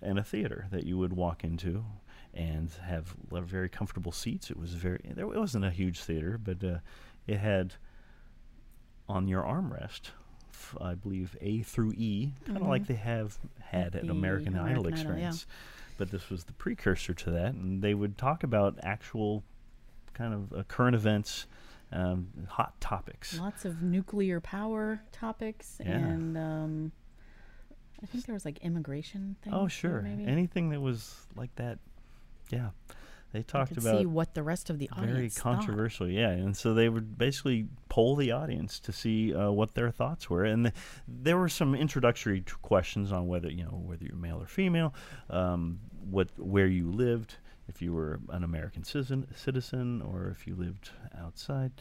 [0.00, 1.84] and a theater that you would walk into
[2.32, 4.50] and have very comfortable seats.
[4.50, 6.78] It was very there it wasn't a huge theater, but uh,
[7.26, 7.74] it had
[9.08, 10.10] on your armrest,
[10.52, 12.86] f- I believe A through E, kind of like Mhm.
[12.86, 14.88] they have had at the American, Idol American Idol, yeah.
[14.96, 15.46] experience.
[15.98, 19.44] But this was the precursor to that, and they would talk about actual
[20.14, 21.46] kind of uh, current events,
[21.94, 23.38] um, hot topics.
[23.38, 25.92] Lots of nuclear power topics, Yeah.
[25.96, 26.92] and um,
[28.02, 29.54] I think there was like immigration things.
[29.58, 30.02] Oh, sure.
[30.02, 31.78] Maybe Anything that was like that.
[32.50, 32.70] Yeah.
[33.32, 35.56] They talked could about see what the rest of the audience very thought.
[35.56, 39.90] controversial yeah and so they would basically poll the audience to see uh, what their
[39.90, 40.74] thoughts were and th-
[41.08, 44.94] there were some introductory t- questions on whether you know whether you're male or female
[45.30, 47.34] um, what where you lived
[47.68, 51.72] if you were an american citizen citizen or if you lived outside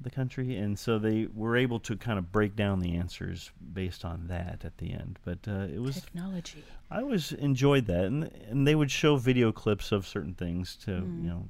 [0.00, 0.56] the country.
[0.56, 4.64] And so they were able to kind of break down the answers based on that
[4.64, 5.18] at the end.
[5.24, 6.64] But uh, it was Technology.
[6.90, 10.90] I always enjoyed that, and and they would show video clips of certain things to
[10.90, 11.22] Mm.
[11.22, 11.48] you know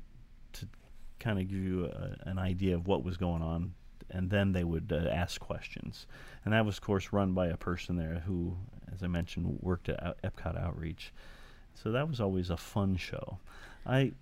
[0.55, 0.69] to
[1.19, 3.73] kind of give you a, an idea of what was going on,
[4.11, 6.07] and then they would uh, ask questions,
[6.45, 8.55] and that was of course run by a person there who,
[8.93, 11.13] as I mentioned, worked at Epcot Outreach,
[11.75, 13.39] so that was always a fun show.
[13.87, 14.13] I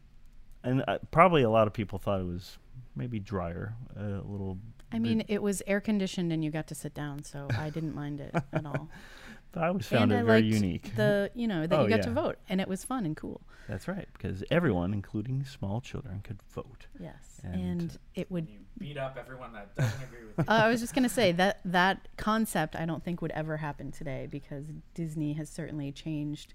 [0.63, 2.59] and uh, probably a lot of people thought it was
[2.97, 4.59] maybe drier, a little.
[4.93, 7.95] I mean, it was air conditioned and you got to sit down, so I didn't
[7.95, 8.89] mind it at all.
[9.53, 10.97] but I always found and it I very liked unique.
[10.97, 13.41] the you know that Oh, you got to vote, and it was fun and cool.
[13.69, 16.87] That's right, because everyone, including small children, could vote.
[16.99, 18.49] Yes, And- and, it would.
[18.49, 20.45] You beat up everyone that doesn't agree with you.
[20.49, 23.93] Uh, I was just gonna say that that concept I don't think would ever happen
[23.93, 26.55] today because Disney has certainly changed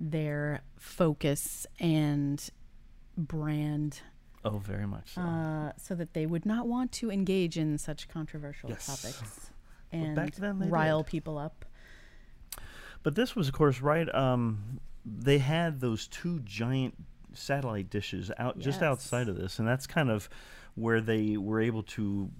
[0.00, 2.50] their focus and
[3.16, 4.00] brand
[4.44, 5.20] Oh, very much so.
[5.20, 8.86] uh, so that they would not want to engage in such controversial Yes.
[8.86, 9.50] topics
[9.92, 11.10] Well, and back then rile did.
[11.10, 11.64] people up.
[13.02, 14.12] But this was, of course, right.
[14.14, 16.94] Um, they had those two giant
[17.34, 20.28] satellite dishes out just outside of this, and that's kind of
[20.74, 22.30] where they were able to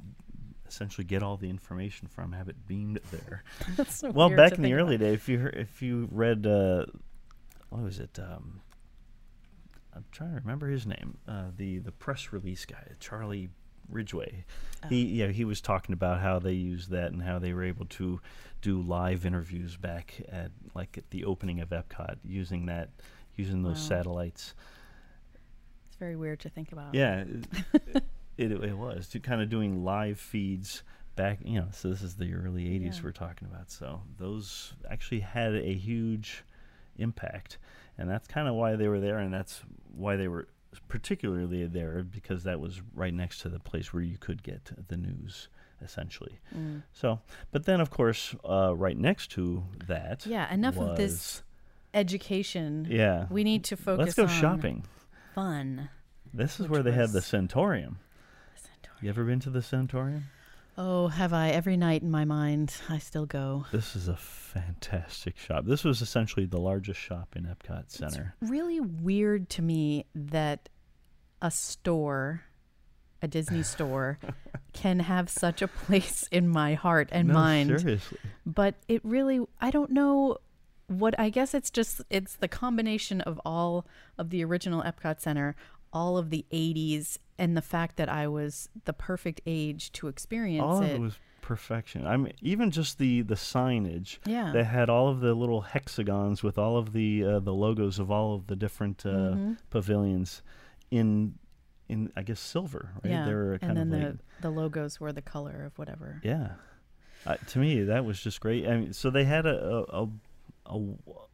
[0.66, 3.42] essentially get all the information from, have it beamed there.
[3.76, 5.04] That's so well, back in the early about.
[5.06, 6.84] day, if you heard, if you read, uh,
[7.70, 8.18] what was it?
[8.18, 8.60] Um,
[9.94, 11.18] I'm trying to remember his name.
[11.26, 13.48] Uh, the the press release guy, Charlie
[13.90, 14.44] Ridgway.
[14.84, 14.88] Oh.
[14.88, 17.86] He yeah he was talking about how they used that and how they were able
[17.86, 18.20] to
[18.60, 22.90] do live interviews back at like at the opening of Epcot using that
[23.36, 23.88] using those Wow.
[23.88, 24.54] satellites.
[25.88, 26.94] It's very weird to think about.
[26.94, 28.02] Yeah, it,
[28.36, 30.82] it, it was to kind of doing live feeds
[31.16, 31.38] back.
[31.44, 33.00] You know, so this is the early '80s Yeah.
[33.04, 33.70] we're talking about.
[33.70, 36.44] So those actually had a huge
[36.98, 37.58] impact,
[37.96, 39.62] and that's kind of why they were there, and that's
[39.94, 40.48] why they were
[40.88, 44.96] particularly there because that was right next to the place where you could get the
[44.96, 45.48] news
[45.82, 46.40] essentially.
[46.56, 46.82] Mm.
[46.92, 47.20] So,
[47.52, 51.42] but then of course, uh, right next to that, Yeah, enough of this
[51.94, 52.86] education.
[52.90, 54.84] Yeah, We need to focus let's go shopping.
[55.34, 55.88] fun.
[56.34, 57.96] This is where they had the was- Centorium.
[59.00, 60.22] You ever been to the Centorium?
[60.80, 61.48] Oh, have I?
[61.50, 63.66] Every night in my mind, I still go.
[63.72, 65.64] This is a fantastic shop.
[65.64, 68.36] This was essentially the largest shop in Epcot Center.
[68.40, 70.68] Really weird to me that
[71.42, 72.44] a store,
[73.20, 74.20] a Disney store,
[74.72, 77.80] can have such a place in my heart and no, mind.
[77.80, 78.18] seriously.
[78.46, 80.38] But it really, I don't know
[80.86, 83.84] what, I guess it's just, it's the combination of all
[84.16, 85.56] of the original Epcot Center,
[85.92, 90.62] all of the 80s, and the fact that I was the perfect age to experience
[90.62, 90.94] All of it.
[90.96, 92.06] it was perfection.
[92.06, 94.50] I mean, even just the the signage yeah.
[94.52, 98.10] that had all of the little hexagons with all of the uh, the logos of
[98.10, 99.58] all of the different uh, Mhm.
[99.70, 100.42] pavilions
[100.90, 101.34] in
[101.88, 102.90] in I guess silver.
[103.02, 103.10] Right?
[103.12, 105.78] Yeah, They were kind and then of like the, the logos were the color of
[105.78, 106.20] whatever.
[106.22, 106.48] Yeah.
[107.26, 108.66] Uh, to me, that was just great.
[108.68, 109.56] I mean, so they had a
[109.90, 110.08] a, a,
[110.68, 110.76] a,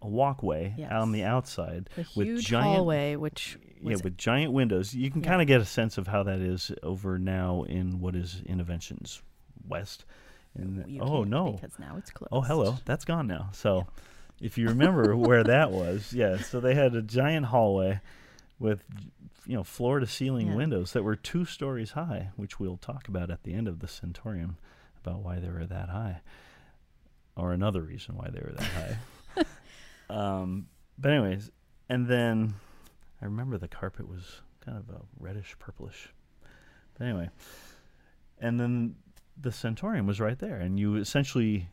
[0.03, 0.93] a walkway Yes.
[0.93, 4.95] on the outside The with huge giant hallway, which yeah, with giant windows.
[4.95, 5.29] You can Yeah.
[5.31, 9.21] kind of get a sense of how that is over now in what is Innoventions
[9.69, 10.05] West.
[10.57, 12.31] And you oh no, because now it's closed.
[12.33, 13.49] oh hello, that's gone now.
[13.53, 13.87] So,
[14.41, 16.39] if you remember where that was, yeah.
[16.39, 18.01] So they had a giant hallway
[18.61, 18.85] with
[19.47, 20.55] you know floor to ceiling Yeah.
[20.55, 23.89] windows that were two stories high, which we'll talk about at the end of the
[23.89, 24.55] Centorium
[25.05, 26.21] about why they were that high,
[27.37, 28.99] or another reason why they were that high.
[30.11, 30.67] um,
[30.99, 31.51] but anyways,
[31.89, 32.55] and then
[33.21, 36.13] I remember the carpet was kind of a reddish purplish.
[36.99, 37.31] But anyway,
[38.39, 38.97] and then
[39.41, 41.69] the Centorium was right there, and you essentially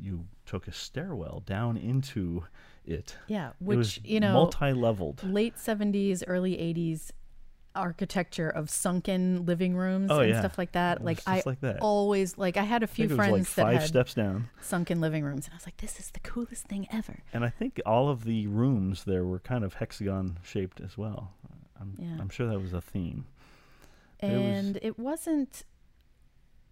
[0.00, 2.44] you took a stairwell down into
[2.84, 3.16] it.
[3.26, 5.22] Yeah, it which was you know, multi-leveled.
[5.24, 7.12] late seventies, early eighties
[7.76, 10.40] architecture of sunken living rooms Oh, and yeah.
[10.40, 11.04] stuff like that.
[11.04, 11.78] Like I like that.
[11.80, 14.14] always like I had a few think it was friends like that five had steps
[14.14, 17.44] down, sunken living rooms, and I was like, "This is the coolest thing ever." and
[17.44, 21.32] I think all of the rooms there were kind of hexagon shaped as well.
[21.80, 22.16] I'm, Yeah.
[22.18, 23.26] I'm sure that was a theme.
[24.20, 25.64] But it was- and it wasn't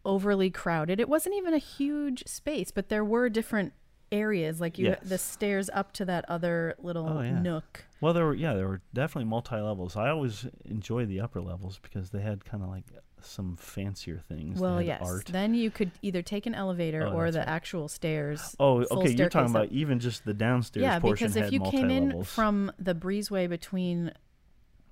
[0.04, 1.00] overly crowded.
[1.00, 3.72] It wasn't even a huge space, but there were different
[4.14, 4.60] areas.
[4.60, 7.38] Like you, the stairs up to that other little Oh, yeah.
[7.40, 7.84] nook.
[8.00, 9.96] Well, there were yeah, there were definitely multi levels.
[9.96, 12.84] I always enjoy the upper levels because they had kind of like
[13.20, 14.60] some fancier things.
[14.60, 15.00] Well, yes.
[15.02, 15.26] art.
[15.26, 17.48] Then you could either take an elevator Oh, or the right.
[17.48, 18.54] actual stairs.
[18.60, 19.10] Oh, okay.
[19.10, 19.72] You're talking about up.
[19.72, 21.02] even just the downstairs portion.
[21.02, 24.12] yeah, because if you came in from the breezeway between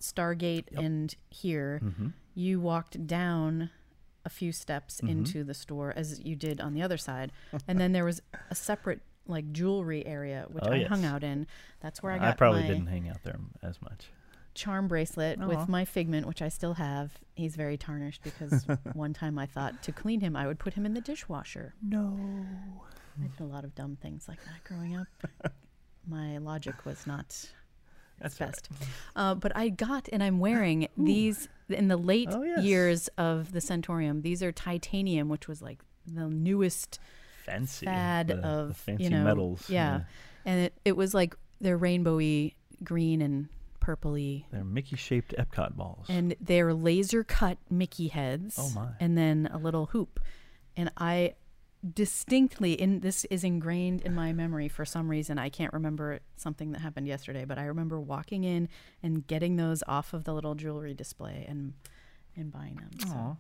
[0.01, 0.81] Stargate Yep.
[0.83, 2.13] and here, Mhm.
[2.35, 3.71] you walked down
[4.25, 5.11] a few steps Mhm.
[5.11, 7.33] into the store as you did on the other side,
[7.69, 11.47] and then there was a separate like jewelry area which Oh, I hung out in.
[11.81, 12.29] That's where I got.
[12.29, 14.11] I, probably my didn't hang out there as much.
[14.55, 15.47] charm bracelet Aw.
[15.47, 17.13] with my figment, which I still have.
[17.35, 20.85] He's very tarnished because one time I thought to clean him, I would put him
[20.87, 21.75] in the dishwasher.
[21.83, 22.19] No.
[23.23, 25.07] I did a lot of dumb things like that growing up.
[26.09, 27.27] my logic was not
[28.21, 28.53] That's its all right.
[28.53, 28.69] best.
[29.15, 32.65] Uh, but I got and I'm wearing these in the late Oh, yes.
[32.65, 34.23] years of the Centorium.
[34.23, 36.99] These are titanium, which was like the newest
[37.45, 37.87] Fancy.
[37.87, 39.69] fad the, the of fancy you know metals.
[39.69, 40.03] Yeah,
[40.45, 43.49] and it, it was like they're rainbowy green and
[43.81, 46.07] purpley, They're Mickey shaped Epcot balls.
[46.09, 48.57] and they're laser cut Mickey heads.
[48.59, 48.89] Oh, my.
[49.01, 50.21] And then a little hoop,
[50.77, 51.35] and I
[51.93, 56.71] distinctly in this is ingrained in my memory for some reason i can't remember something
[56.71, 58.69] that happened yesterday but i remember walking in
[59.03, 61.73] and getting those off of the little jewelry display and
[62.37, 63.37] and buying them so.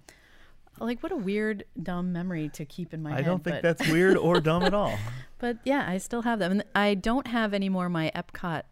[0.80, 3.62] Like what a weird dumb memory to keep in my I head I don't think
[3.62, 4.98] that's weird or dumb at all.
[5.38, 8.62] but yeah i still have them and i don't have anymore my epcot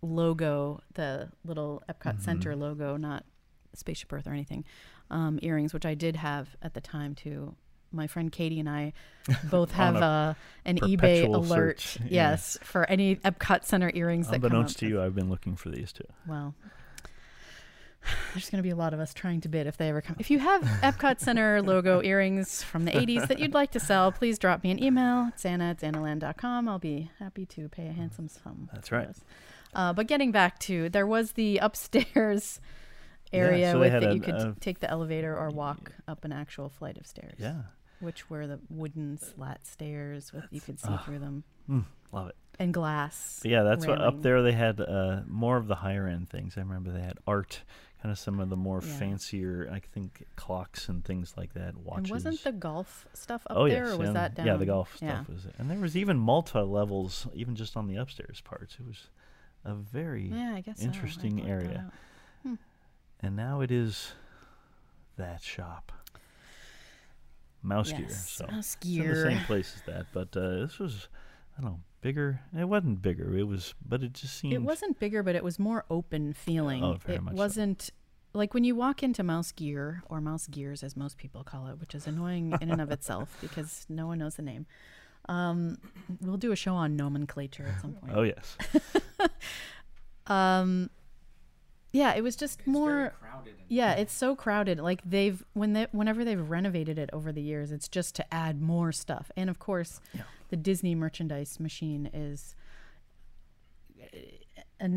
[0.00, 2.22] logo the little epcot Mm-hmm.
[2.22, 3.24] center logo not
[3.74, 4.64] spaceship earth or anything
[5.10, 7.54] um, earrings which i did have at the time too
[7.92, 8.92] my friend katie and i
[9.50, 10.34] both have a uh,
[10.64, 12.30] an ebay alert search, yeah.
[12.32, 15.54] yes for any epcot center earrings that come Unbeknownst up to you, I've been looking
[15.56, 16.04] for these too.
[16.26, 16.54] well
[18.34, 20.16] there's going to be a lot of us trying to bid if they ever come.
[20.18, 24.10] If you have Epcot Center logo earrings from the 80s that you'd like to sell,
[24.12, 25.28] please drop me an email.
[25.34, 26.68] It's Xana at xanaland.com.
[26.68, 28.68] I'll be happy to pay a handsome sum.
[28.72, 29.08] That's right.
[29.74, 32.60] Uh, but getting back to, there was the upstairs
[33.32, 36.24] Yeah, area so with that a- you could a- take the elevator or walk up
[36.24, 37.36] an actual flight of stairs.
[37.38, 37.62] Yeah.
[38.00, 41.02] Which were the wooden slat stairs with you could see ah.
[41.06, 42.34] through them Mm, love it.
[42.58, 43.38] and glass.
[43.42, 46.54] But yeah, that's what up there they had uh, more of the higher end things.
[46.56, 47.62] I remember they had art,
[48.02, 48.98] kind of some of the more Yeah.
[48.98, 51.76] fancier, I think, clocks and things like that.
[51.76, 51.98] Watches.
[51.98, 54.46] And wasn't the golf stuff up oh there, yes, or was that down?
[54.46, 55.20] yeah, the golf Yeah.
[55.22, 58.76] stuff was it, and there was even multi levels, even just on the upstairs parts.
[58.80, 59.08] It was
[59.64, 60.84] a very, Yeah, I guess so.
[60.84, 61.92] I interesting area.
[62.44, 62.58] out.
[63.20, 64.14] and now it is
[65.16, 65.92] that shop,
[67.62, 68.08] Mouse Gear.
[68.10, 71.06] So Mouse it's in the same place as that, but uh, this was,
[71.56, 72.40] I don't know, bigger.
[72.54, 73.34] It wasn't bigger.
[73.36, 74.52] It was, but it just seemed.
[74.52, 76.84] It wasn't bigger, but it was more open feeling.
[76.84, 77.38] Oh, very it much so.
[77.38, 77.90] wasn't
[78.34, 81.78] like when you walk into Mouse Gear or Mouse Gears, as most people call it,
[81.80, 84.66] which is annoying in and of itself because no one knows the name.
[85.28, 85.78] Um,
[86.20, 88.12] we'll do a show on nomenclature at some point.
[88.14, 88.56] Oh yes.
[90.26, 90.90] Um,
[91.92, 92.90] yeah, it was just It's more.
[92.90, 93.54] very crowded.
[93.68, 94.78] Yeah, it's so crowded.
[94.80, 98.60] Like they've when they whenever they've renovated it over the years, it's just to add
[98.60, 99.30] more stuff.
[99.36, 100.22] And of course, Yeah.
[100.52, 102.54] The Disney merchandise machine is
[104.82, 104.90] a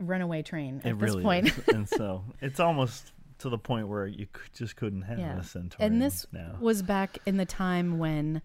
[0.00, 1.46] runaway train at it this really point.
[1.46, 1.68] is.
[1.68, 5.36] and so it's almost to the point where you just couldn't have Yeah.
[5.38, 6.56] a Centorium and this now.
[6.58, 8.42] was back in the time when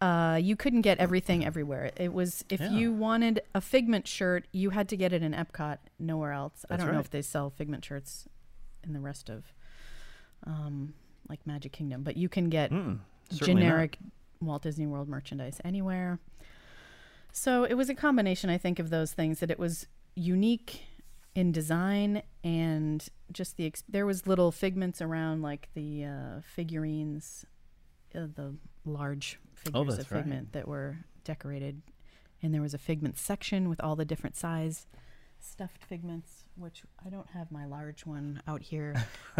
[0.00, 1.90] uh, you couldn't get everything everywhere.
[1.96, 2.70] It was if Yeah.
[2.70, 6.64] you wanted a Figment shirt, you had to get it in Epcot, nowhere else.
[6.70, 8.28] I don't know if they sell Figment shirts
[8.84, 9.52] in the rest of
[10.46, 10.94] um,
[11.28, 13.96] like Magic Kingdom, but you can get Mm, certainly not.
[14.40, 16.18] Walt Disney World merchandise anywhere.
[17.32, 20.82] So it was a combination, I think, of those things that it was unique
[21.34, 27.44] in design and just the ex- there was little figments around like the uh, figurines,
[28.14, 30.06] uh, the large figures Oh, of right.
[30.06, 31.82] figment that were decorated,
[32.40, 34.86] and there was a figment section with all the different size
[35.40, 38.94] stuffed figments, which I don't have my large one out here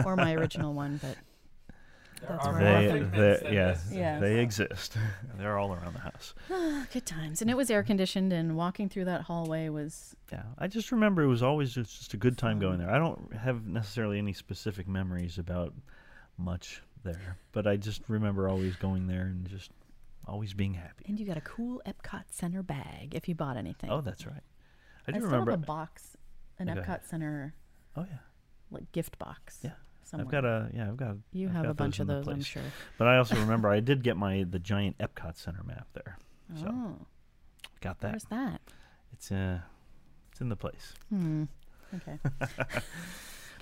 [0.05, 1.17] or my original one, but
[2.29, 3.77] there That's are where more They, they, yeah.
[3.91, 4.21] Yeah.
[4.21, 4.97] they exist.
[5.39, 6.35] They're all around the house.
[6.93, 7.43] good times.
[7.43, 11.23] And it was air conditioned, and walking through that hallway was Yeah, I just remember
[11.23, 12.91] it was always just, just a good time going there.
[12.91, 15.73] I don't have necessarily any specific memories about
[16.39, 19.71] much there, but I just remember always going there and just
[20.27, 21.05] always being happy.
[21.07, 23.91] And you got a cool Epcot Center bag if you bought anything.
[23.91, 24.43] Oh, that's right.
[25.07, 25.51] I I, do still remember.
[25.53, 26.17] have a box,
[26.59, 26.81] an Okay.
[26.81, 27.55] Epcot Center
[27.97, 28.19] oh yeah,
[28.71, 29.59] like gift box.
[29.63, 29.73] Yeah.
[30.07, 30.27] Somewhere.
[30.27, 31.17] I've got a yeah, I've got.
[31.33, 32.63] You I've have got a bunch of the those, I'm sure.
[32.99, 36.19] But I also remember I did get my the giant Epcot Center map there.
[36.61, 36.97] So oh,
[37.81, 38.13] got that.
[38.13, 38.61] where's that?
[39.13, 39.61] It's uh,
[40.31, 40.95] it's in the place.
[41.11, 41.45] Hmm.
[41.95, 42.19] Okay.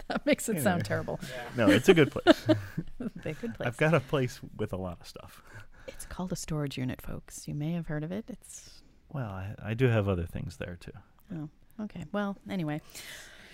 [0.09, 0.65] that makes it Anyway.
[0.65, 1.21] sound terrible.
[1.23, 1.67] Yeah.
[1.67, 2.47] No, it's a good place.
[3.23, 3.67] Big good place.
[3.67, 5.43] I've got a place with a lot of stuff.
[5.87, 7.47] It's called a storage unit, folks.
[7.47, 8.25] You may have heard of it.
[8.29, 10.93] It's Well, I, I do have other things there too.
[11.35, 11.49] oh,
[11.85, 12.05] okay.
[12.13, 12.81] Well, anyway.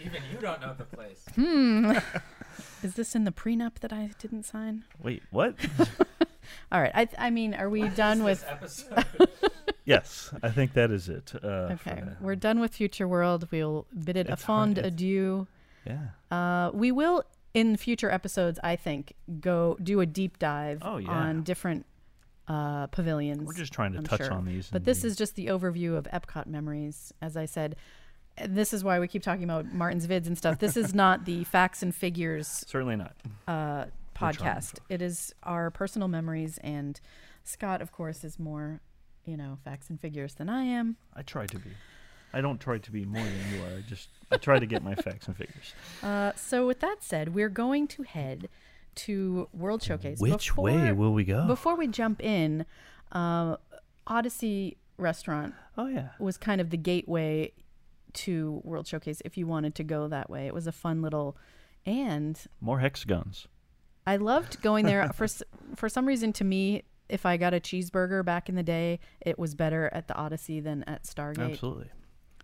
[0.05, 1.25] Even you don't know the place.
[1.35, 1.93] Hmm.
[2.83, 4.85] Is this in the prenup that I didn't sign?
[5.03, 5.55] Wait, what?
[6.73, 6.93] All right.
[6.95, 9.29] I I mean, are we What is done this with episode?
[9.85, 11.33] yes, I think that is it.
[11.35, 13.49] Uh, for Okay, we're done with Future World.
[13.51, 15.47] We'll bid it a It's hard- fond it's- adieu.
[15.87, 16.09] Yeah.
[16.31, 17.23] Uh, we will,
[17.55, 21.11] in future episodes, I think, go do a deep dive Oh, yeah.
[21.11, 21.87] on different
[22.47, 23.47] uh, pavilions.
[23.47, 24.33] We're just trying to I'm touch sure.
[24.33, 24.69] on these.
[24.71, 27.13] But this the- is just the overview of Epcot memories.
[27.23, 27.77] As I said, and
[28.47, 30.59] this is why we keep talking about Martin's vids and stuff.
[30.59, 33.15] This is not the facts and figures certainly not.
[33.47, 34.79] uh, podcast.
[34.89, 37.01] It is our personal memories, and
[37.45, 38.81] Scott, of course, is more,
[39.25, 40.97] you know, facts and figures than I am.
[41.15, 41.71] I try to be.
[42.33, 43.79] I don't try to be more than you are.
[43.79, 45.75] I just I try to get my facts and figures.
[46.03, 48.49] Uh, so, with that said, we're going to head
[48.95, 50.21] to World Showcase.
[50.21, 51.45] Which Before- way will we go?
[51.47, 52.67] Before we jump in,
[53.13, 53.57] uh,
[54.07, 56.09] Odyssey Restaurant oh yeah.
[56.19, 57.53] was kind of the gateway
[58.15, 60.47] to World Showcase if you wanted to go that way.
[60.47, 61.37] It was a fun little,
[61.87, 63.47] and More hexagons.
[64.07, 65.27] I loved going there for
[65.77, 66.33] for some reason.
[66.35, 70.09] To me, if I got a cheeseburger back in the day, it was better at
[70.09, 71.53] the Odyssey than at Stargate.
[71.53, 71.91] Absolutely.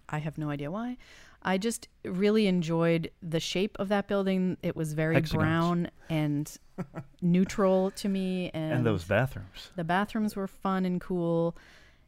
[0.09, 0.99] I have no idea why.
[1.47, 4.57] I just really enjoyed the shape of that building.
[4.63, 5.43] It was very Hexagons.
[5.43, 6.57] brown and
[7.23, 9.71] neutral to me, and, And, those bathrooms.
[9.77, 11.57] the bathrooms were fun and cool.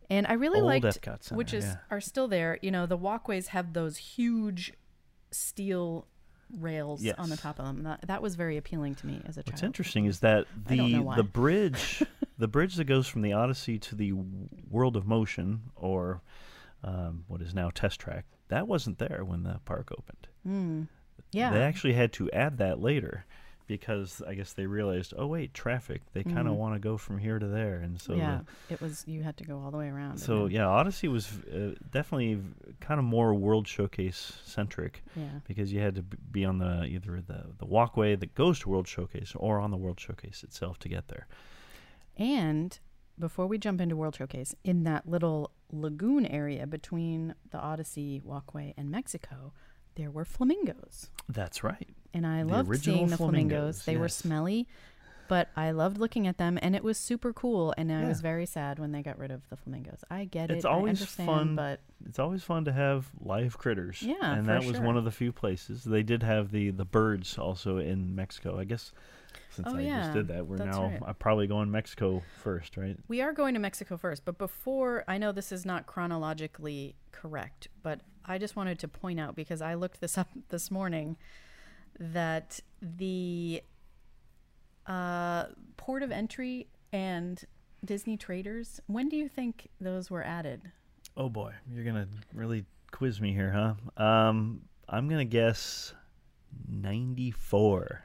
[0.09, 1.77] And I really Old liked, Center, which is yeah.
[1.91, 2.59] are still there.
[2.63, 4.73] You know, the walkways have those huge
[5.31, 6.07] steel
[6.61, 7.83] rails on the top of them.
[7.83, 9.55] That, that was very appealing to me as a child.
[9.55, 12.03] What's interesting is that I don't know the the bridge,
[12.39, 14.13] the bridge that goes from the Odyssey to the
[14.71, 16.23] World of Motion, or
[16.85, 20.29] um, what is now Test Track, that wasn't there when the park opened.
[20.47, 20.89] Mm.
[21.33, 21.53] Yeah.
[21.53, 23.27] They actually had to add that later
[23.67, 26.03] because I guess they realized, oh wait, traffic.
[26.13, 26.59] They kind of Mhm.
[26.59, 28.41] want to go from here to there, and so the- yeah,
[28.71, 29.05] it was.
[29.07, 30.19] You had to go all the way around.
[30.19, 32.41] so yeah, Odyssey was uh, definitely
[32.81, 35.41] kind of more World Showcase centric yeah.
[35.47, 38.69] because you had to b- be on the either the the walkway that goes to
[38.69, 41.27] World Showcase or on the World Showcase itself to get there.
[42.17, 42.79] And
[43.19, 48.75] before we jump into World Showcase, in that little lagoon area between the Odyssey walkway
[48.77, 49.53] and Mexico,
[49.97, 51.11] there were flamingos.
[51.29, 51.89] That's right.
[52.17, 53.83] And I The loved seeing the flamingos.
[53.83, 54.67] flamingos, They were smelly,
[55.29, 57.75] but I loved looking at them and it was super cool.
[57.77, 58.09] And I Yeah.
[58.09, 60.03] was very sad when they got rid of the flamingos.
[60.11, 60.55] I get it.
[60.55, 64.01] It's always fun but It's always fun to have live critters.
[64.01, 67.37] Yeah, and that was one of the few places they did have the the birds
[67.37, 68.59] also in Mexico.
[68.59, 68.93] I guess
[69.55, 71.03] since Oh, I yeah, just did that, we're that's now right.
[71.07, 72.97] I'm probably going Mexico first, right?
[73.09, 77.69] We are going to Mexico first, but before I know this is not chronologically correct,
[77.83, 81.17] but I just wanted to point out because I looked this up this morning
[81.99, 83.63] that the
[84.87, 87.45] uh, port of entry and
[87.85, 90.73] Disney traders, when do you think those were added?
[91.17, 94.03] Oh boy, you're gonna really quiz me here, huh?
[94.03, 95.95] Um, I'm gonna guess
[96.69, 98.05] 94.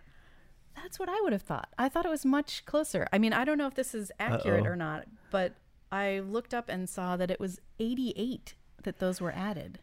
[0.76, 1.70] That's what I would have thought.
[1.78, 3.08] I thought it was much closer.
[3.12, 4.72] I mean, I don't know if this is accurate Uh-oh.
[4.72, 5.54] or not, but
[5.92, 9.80] I looked up and saw that it was 88 that those were added.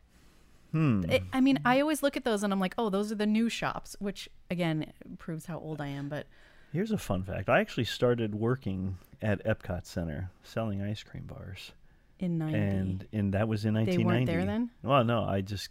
[0.72, 1.04] Hmm.
[1.08, 3.26] It, I mean, I always look at those and I'm like, oh, those are the
[3.26, 6.08] new shops, which again proves how old I am.
[6.08, 6.26] But
[6.72, 7.48] Here's a fun fact.
[7.48, 11.72] I actually started working at Epcot Center selling ice cream bars,
[12.18, 13.74] in 90, and and that was in 1990.
[13.74, 14.04] they 1990.
[14.04, 14.70] weren't there then.
[14.82, 15.70] Well, no, I just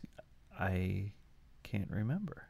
[0.60, 1.12] I
[1.64, 2.47] can't remember.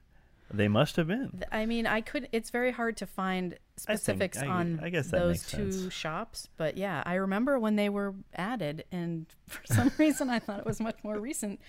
[0.54, 1.44] They must have been.
[1.52, 2.30] I mean, I could.
[2.32, 5.94] It's very hard to find I think- specifics I- on I guess those two sense.
[5.94, 10.60] shops, but yeah, I remember when they were added, and for some reason, I thought
[10.60, 11.60] it was much more recent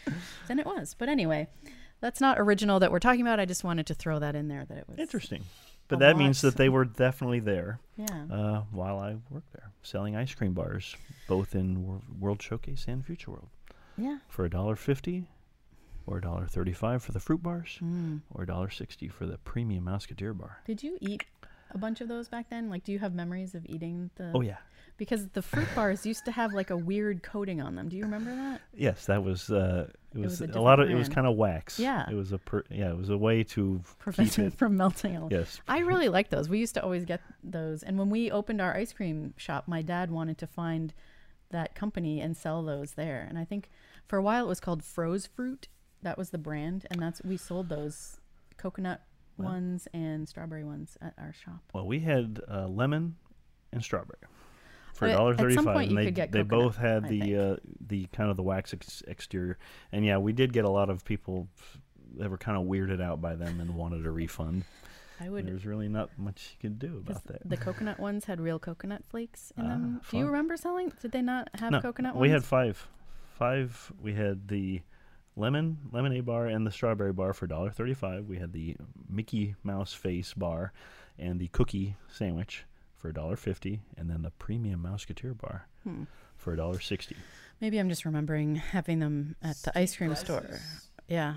[0.46, 0.94] than it was.
[0.96, 1.48] But anyway,
[2.00, 3.40] that's not original that we're talking about.
[3.40, 5.42] I just wanted to throw that in there that it was Interesting.
[5.88, 8.24] But that means that they were definitely there Yeah.
[8.30, 10.94] uh, while I worked there, selling ice cream bars,
[11.26, 13.48] both in World Showcase and Future World,
[13.96, 14.18] yeah.
[14.28, 15.24] for a dollar fifty,
[16.08, 18.20] or a dollar thirty-five for the fruit bars, Mm.
[18.30, 20.58] or a dollar sixty for the premium Musketeer bar.
[20.64, 21.24] Did you eat
[21.70, 22.70] a bunch of those back then?
[22.70, 24.32] Like, do you have memories of eating the?
[24.34, 24.56] Oh yeah,
[24.96, 27.88] Because the fruit bars used to have like a weird coating on them.
[27.88, 28.62] Do you remember that?
[28.74, 29.50] yes, that was.
[29.50, 30.86] Uh, it was was, a a, lot of.
[30.86, 31.78] different It was kind of wax.
[31.78, 32.08] Yeah.
[32.10, 32.38] It was a.
[32.38, 34.52] Per, yeah, it was a way to Prevent keep it it.
[34.58, 35.28] from melting.
[35.30, 35.60] Yes.
[35.68, 36.48] I really like those.
[36.48, 37.82] We used to always get those.
[37.82, 40.94] And when we opened our ice cream shop, my dad wanted to find
[41.50, 43.26] that company and sell those there.
[43.28, 43.68] And I think
[44.06, 45.68] for a while it was called Froze Fruit.
[46.02, 48.20] That was the brand, and that's we sold those
[48.56, 49.02] coconut
[49.36, 49.48] Well.
[49.48, 51.60] ones and strawberry ones at our shop.
[51.72, 53.16] Well, we had uh, lemon
[53.72, 54.18] and strawberry
[54.94, 57.56] for a dollar thirty-five, and they could get they coconut, both had I the uh,
[57.86, 59.58] the kind of the wax ex- exterior,
[59.92, 61.48] and yeah, we did get a lot of people
[62.16, 64.64] that were kind of weirded out by them and wanted a refund.
[65.20, 65.46] I would.
[65.46, 67.48] There's really not much you could do about that.
[67.48, 70.00] The coconut ones had real coconut flakes in Ah, them.
[70.10, 70.92] Do you remember selling?
[71.02, 72.22] Did they not have no, coconut ones?
[72.22, 72.86] we had five,
[73.36, 73.92] five.
[74.00, 74.80] We had the
[75.38, 78.26] lemon lemonade bar and the strawberry bar for dollar thirty-five.
[78.26, 78.76] We had the
[79.08, 80.72] Mickey Mouse face bar
[81.18, 82.64] and the cookie sandwich
[82.96, 86.04] for a dollar fifty, and then the premium Musketeer bar Hmm.
[86.36, 87.16] for a dollar sixty.
[87.60, 90.24] Maybe I'm just remembering having them at the ice cream Slices.
[90.24, 90.60] store.
[91.08, 91.36] Yeah.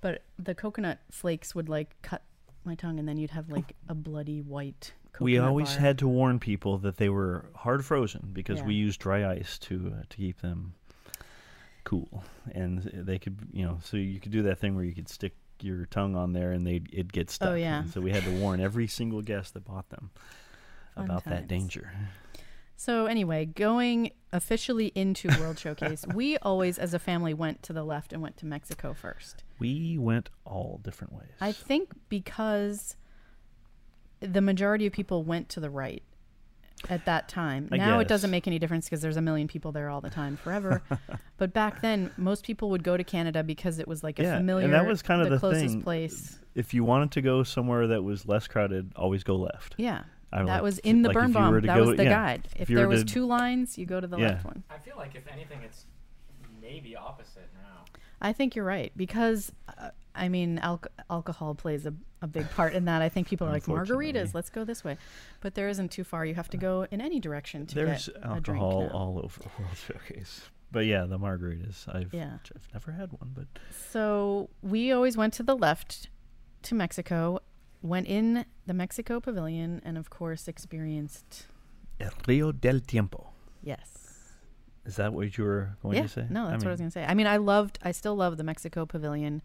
[0.00, 2.22] But the coconut flakes would like cut
[2.64, 5.80] my tongue and then you'd have like a bloody white coconut we always bar.
[5.80, 8.66] had to warn people that they were hard frozen because Yeah.
[8.66, 10.74] we used dry ice to uh, to keep them
[11.84, 15.08] cool, and they could you know so you could do that thing where you could
[15.08, 17.50] stick your tongue on there and they it'd get stuck.
[17.50, 17.80] Oh, yeah.
[17.80, 20.10] And so we had to warn every single guest that bought them
[20.94, 21.92] Fun about that danger.
[22.76, 27.84] So anyway, going officially into World Showcase, we always as a family went to the
[27.84, 29.44] left and went to Mexico first.
[29.60, 31.30] We went all different ways.
[31.40, 32.96] I think because
[34.18, 36.02] the majority of people went to the right
[36.90, 37.68] at that time.
[37.72, 40.10] I now it doesn't make any difference because there's a million people there all the
[40.10, 40.82] time forever.
[41.38, 44.28] but back then, most people would go to Canada because it was like a Yeah,
[44.36, 45.82] and familiar, that was kind of the closest thing.
[45.82, 46.38] place.
[46.54, 49.74] if you wanted to go somewhere that was less crowded, always go left.
[49.78, 50.02] Yeah.
[50.34, 51.54] I that like was in the like Birnbaum.
[51.60, 52.48] That go- was the yeah, guide.
[52.56, 54.28] if If, there was to- two lines, you go to the Yeah.
[54.28, 54.62] left one.
[54.70, 55.84] I feel like if anything, it's
[56.62, 57.84] maybe opposite now.
[58.20, 61.92] I think you're right because uh, I mean alc- alcohol plays a,
[62.22, 63.02] a big part in that.
[63.02, 64.32] I think people are like margaritas.
[64.32, 64.96] Let's go this way,
[65.40, 66.24] but there isn't too far.
[66.24, 69.40] You have to go in any direction to There's get a drink alcohol all over
[69.40, 70.42] the World Showcase.
[70.70, 71.92] But yeah, the margaritas.
[71.94, 72.38] I've Yeah.
[72.54, 73.46] I've never had one, but
[73.90, 76.08] So we always went to the left
[76.62, 77.40] to Mexico,
[77.82, 81.46] went in the Mexico Pavilion, and of course experienced
[82.00, 83.30] El Rio del Tiempo.
[83.62, 84.01] yes.
[84.84, 86.26] Is that what you were going yeah, to say?
[86.28, 87.04] no, that's what I was gonna say.
[87.04, 89.42] I mean, I loved, I still love the Mexico Pavilion.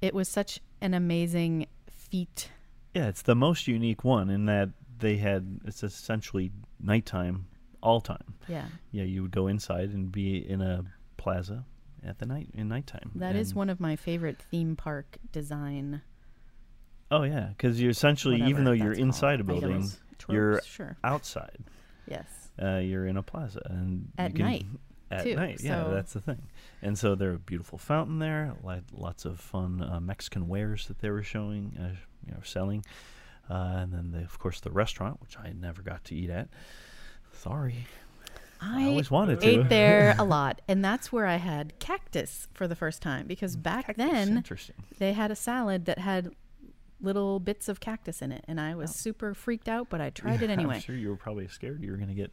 [0.00, 2.50] It was such an amazing feat
[2.94, 6.50] Yeah, it's the most unique one in that they had it's essentially
[6.80, 7.46] nighttime
[7.82, 8.34] all time.
[8.48, 8.66] Yeah.
[8.92, 10.84] Yeah, you would go inside and be in a
[11.16, 11.64] plaza
[12.04, 13.10] at the night in nighttime.
[13.14, 16.02] That is And- one of my favorite theme park design.
[17.10, 20.96] Oh yeah, because you're essentially even though you're inside a building, items, you're sure.
[21.02, 21.58] outside.
[22.06, 22.47] Yes.
[22.62, 24.66] Uh, you're in a plaza and At can, night,
[25.10, 26.42] At too, night, yeah, so- that's the thing.
[26.82, 30.98] And so there a beautiful fountain there, like lots of fun uh, Mexican wares that
[31.00, 31.94] they were showing, uh,
[32.26, 32.84] you know, selling.
[33.50, 36.48] Uh, and then, the, of course, the restaurant, which I never got to eat at.
[37.32, 37.86] Sorry,
[38.60, 39.46] I, I always wanted to.
[39.46, 43.54] ate there a lot, and that's where I had cactus for the first time because
[43.56, 44.44] back Cactus, then
[44.98, 46.30] they had a salad that had
[47.00, 48.94] little bits of cactus in it, and I was Oh.
[48.94, 50.74] super freaked out, but I tried it anyway.
[50.74, 52.32] I'm sure you were probably scared you were going to get.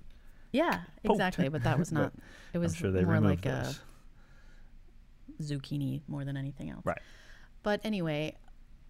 [0.55, 1.49] Yeah, exactly.
[1.49, 2.13] But that was not.
[2.53, 3.73] It was sure more like a
[5.41, 6.85] zucchini more than anything else.
[6.85, 7.01] Right.
[7.63, 8.35] But anyway,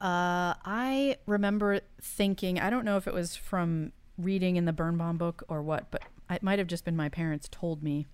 [0.02, 5.18] uh, I remember thinking, I don't know if it was from reading in the Birnbaum
[5.18, 8.06] book or what, but it might have just been my parents told me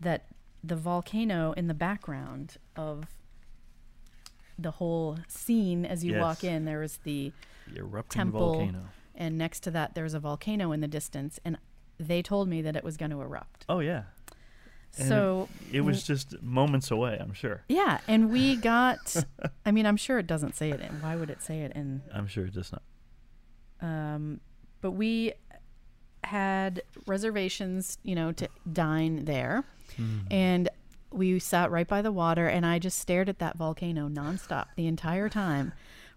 [0.00, 0.26] that
[0.62, 3.04] the volcano in the background of
[4.58, 7.32] the whole scene as you walk in, there was the
[7.72, 8.54] The erupting Temple.
[8.54, 8.84] volcano.
[9.14, 11.58] and next to that there's a volcano in the distance, and
[11.98, 13.64] they told me that it was going to erupt.
[13.68, 14.04] Oh yeah,
[14.98, 17.16] And so it was just moments away.
[17.20, 17.62] I'm sure.
[17.68, 19.16] yeah, and we got.
[19.66, 21.00] I mean, I'm sure it doesn't say it in.
[21.00, 22.02] Why would it say it in?
[22.12, 22.82] I'm sure it does not.
[23.80, 24.40] Um,
[24.80, 25.32] but we
[26.24, 29.64] had reservations, you know, to dine there,
[29.98, 30.26] Mm-hmm.
[30.32, 30.68] and
[31.12, 34.86] we sat right by the water, and I just stared at that volcano nonstop the
[34.88, 35.72] entire time.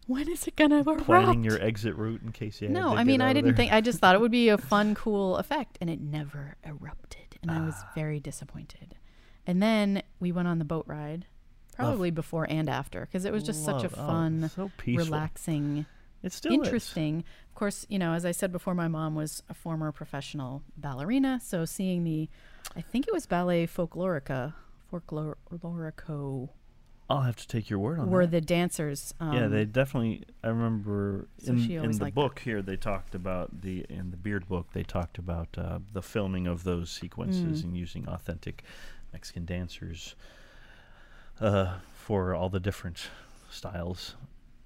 [0.08, 1.04] When is it gonna erupt?
[1.04, 2.70] Planning your exit route in case you.
[2.70, 3.72] no, I mean, I didn't think.
[3.74, 7.52] I just thought it would be a fun, cool effect, and it never erupted, and
[7.52, 7.92] I was Ah.
[7.94, 8.96] very disappointed.
[9.46, 11.26] And then we went on the boat ride,
[11.76, 15.06] probably before and after, because it was just such a Love- oh, fun, so peaceful.
[15.06, 15.86] relaxing
[16.24, 16.60] It still is.
[16.60, 17.24] interesting.
[17.50, 21.40] Of course, you know, as I said before, my mom was a former professional ballerina,
[21.44, 22.30] so seeing the,
[22.76, 24.54] I think it was ballet folklorica,
[24.92, 26.50] folklorico,
[27.10, 28.12] I'll have to take your word on that.
[28.12, 28.32] were that.
[28.32, 29.14] the dancers.
[29.20, 30.26] Um, yeah, they definitely.
[30.44, 34.48] I remember So in, in the book here they talked about the in the Beard
[34.50, 37.66] book they talked about uh, the filming of those sequences Mm.
[37.66, 38.64] and using authentic
[39.14, 40.16] Mexican dancers
[41.40, 43.10] uh, for all the different
[43.50, 44.16] styles.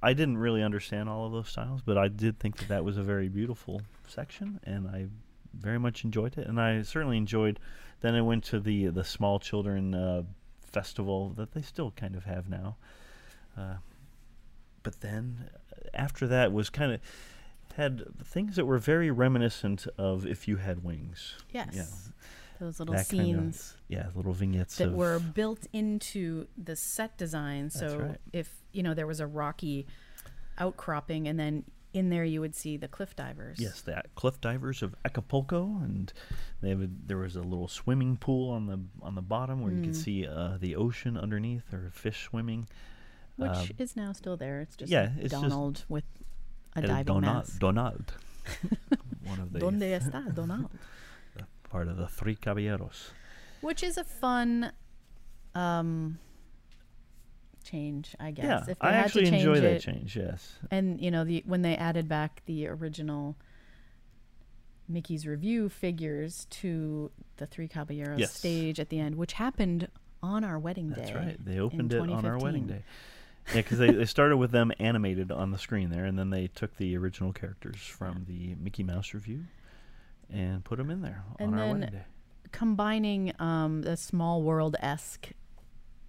[0.01, 2.97] I didn't really understand all of those styles, but I did think that that was
[2.97, 5.05] a very beautiful section, and I
[5.53, 6.47] very much enjoyed it.
[6.47, 7.59] And I certainly enjoyed.
[7.99, 10.23] Then I went to the the small children uh,
[10.72, 12.76] festival that they still kind of have now.
[13.57, 13.76] Uh,
[14.84, 16.99] but then uh, after that was kind of
[17.76, 21.36] had things that were very reminiscent of if you had wings.
[21.51, 21.86] yes, Yeah,
[22.59, 27.17] those little that kind of- scenes yeah, little vignettes that were built into the set
[27.17, 27.69] design.
[27.69, 28.17] So right.
[28.34, 29.86] if you know there was a rocky
[30.57, 31.63] outcropping, and then
[31.93, 33.59] in there you would see the cliff divers.
[33.59, 36.11] Yes, the cliff divers of Acapulco, and
[36.61, 39.71] they have a, there was a little swimming pool on the on the bottom where
[39.73, 39.95] you could Mm.
[40.03, 42.67] see uh, the ocean underneath or fish swimming.
[43.37, 44.61] which Um, is now still there.
[44.61, 46.05] It's just yeah, it's just- Donald with
[46.75, 47.59] a diving Donald, mask.
[47.59, 48.13] Donald,
[49.25, 50.69] one of the Donde está Donald?
[51.69, 53.11] part of the three caballeros.
[53.61, 54.71] Which is a fun
[55.55, 56.19] um
[57.64, 58.45] change, I guess.
[58.45, 60.16] Yeah, if they I had actually to change enjoy it, that change.
[60.16, 63.36] Yes, And you know, the when they added back the original
[64.88, 68.34] Mickey's Revue figures to the Three Caballeros Yes.
[68.34, 69.88] stage at the end, which happened
[70.22, 70.95] on our wedding day.
[71.01, 71.45] That's right.
[71.45, 72.84] They opened it on our wedding day.
[73.49, 76.47] Yeah, because they, they started with them animated on the screen there, and then they
[76.47, 79.43] took the original characters from the Mickey Mouse Revue
[80.32, 82.03] and put them in there And on our wedding day.
[82.51, 85.30] Combining um, the small world esque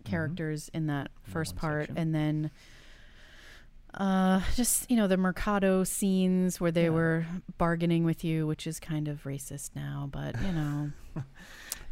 [0.04, 1.30] characters in that Mm-hmm.
[1.30, 1.98] In first one part, section.
[1.98, 2.50] and then
[3.94, 6.90] uh, just you know the Mercado scenes where they Yeah.
[6.90, 7.26] were
[7.58, 10.90] bargaining with you, which is kind of racist now, but you know.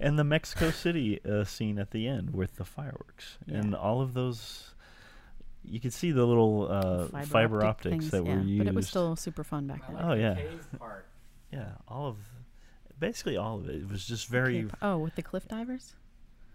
[0.02, 4.14] And the Mexico City uh, scene at the end with the fireworks and all of
[4.14, 4.72] those.
[5.62, 8.58] You could see the little uh, fiber, optic optics things, that yeah, were used.
[8.64, 9.96] But it was still super fun back then.
[9.96, 10.34] like Oh, the yeah.
[10.36, 11.04] cave part.
[11.52, 12.16] yeah, all of
[12.98, 13.74] basically all of it.
[13.74, 15.92] It was just very Okay, Oh, with the cliff divers?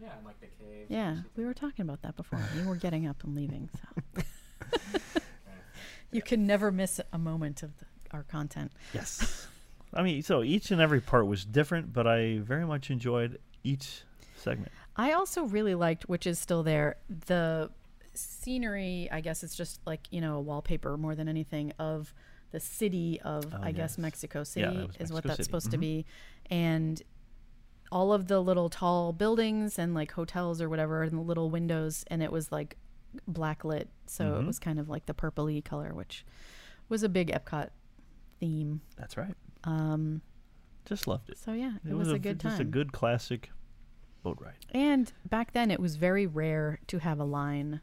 [0.01, 0.85] Yeah, and like the cave.
[0.89, 2.39] Yeah, we were talking about that before.
[2.57, 4.21] You were getting up and leaving, so
[6.11, 8.71] you can never miss a moment of the, our content.
[8.93, 9.47] Yes.
[9.93, 14.03] I mean, so each and every part was different, but I very much enjoyed each
[14.35, 14.71] segment.
[14.97, 17.69] I also really liked, which is still there, the
[18.13, 19.09] scenery.
[19.11, 22.13] I guess it's just like you know a wallpaper more than anything of
[22.51, 23.97] the city of Oh, I guess.
[23.97, 25.43] Mexico City that was is what that's City.
[25.43, 25.81] supposed to Mhm.
[25.81, 26.05] be,
[26.49, 27.01] and
[27.91, 32.03] all of the little tall buildings and like hotels or whatever, and the little windows,
[32.07, 32.77] and it was like
[33.27, 34.47] black lit, so it Mhm.
[34.47, 36.25] was kind of like the purpley color, which
[36.89, 37.69] was a big Epcot
[38.39, 38.81] theme.
[38.97, 39.35] That's right.
[39.63, 40.21] Um,
[40.85, 41.37] Just loved it.
[41.37, 42.51] so yeah, it, was, a good time.
[42.51, 43.51] Just a good classic
[44.21, 44.53] boat ride.
[44.71, 47.81] And back then, it was very rare to have a line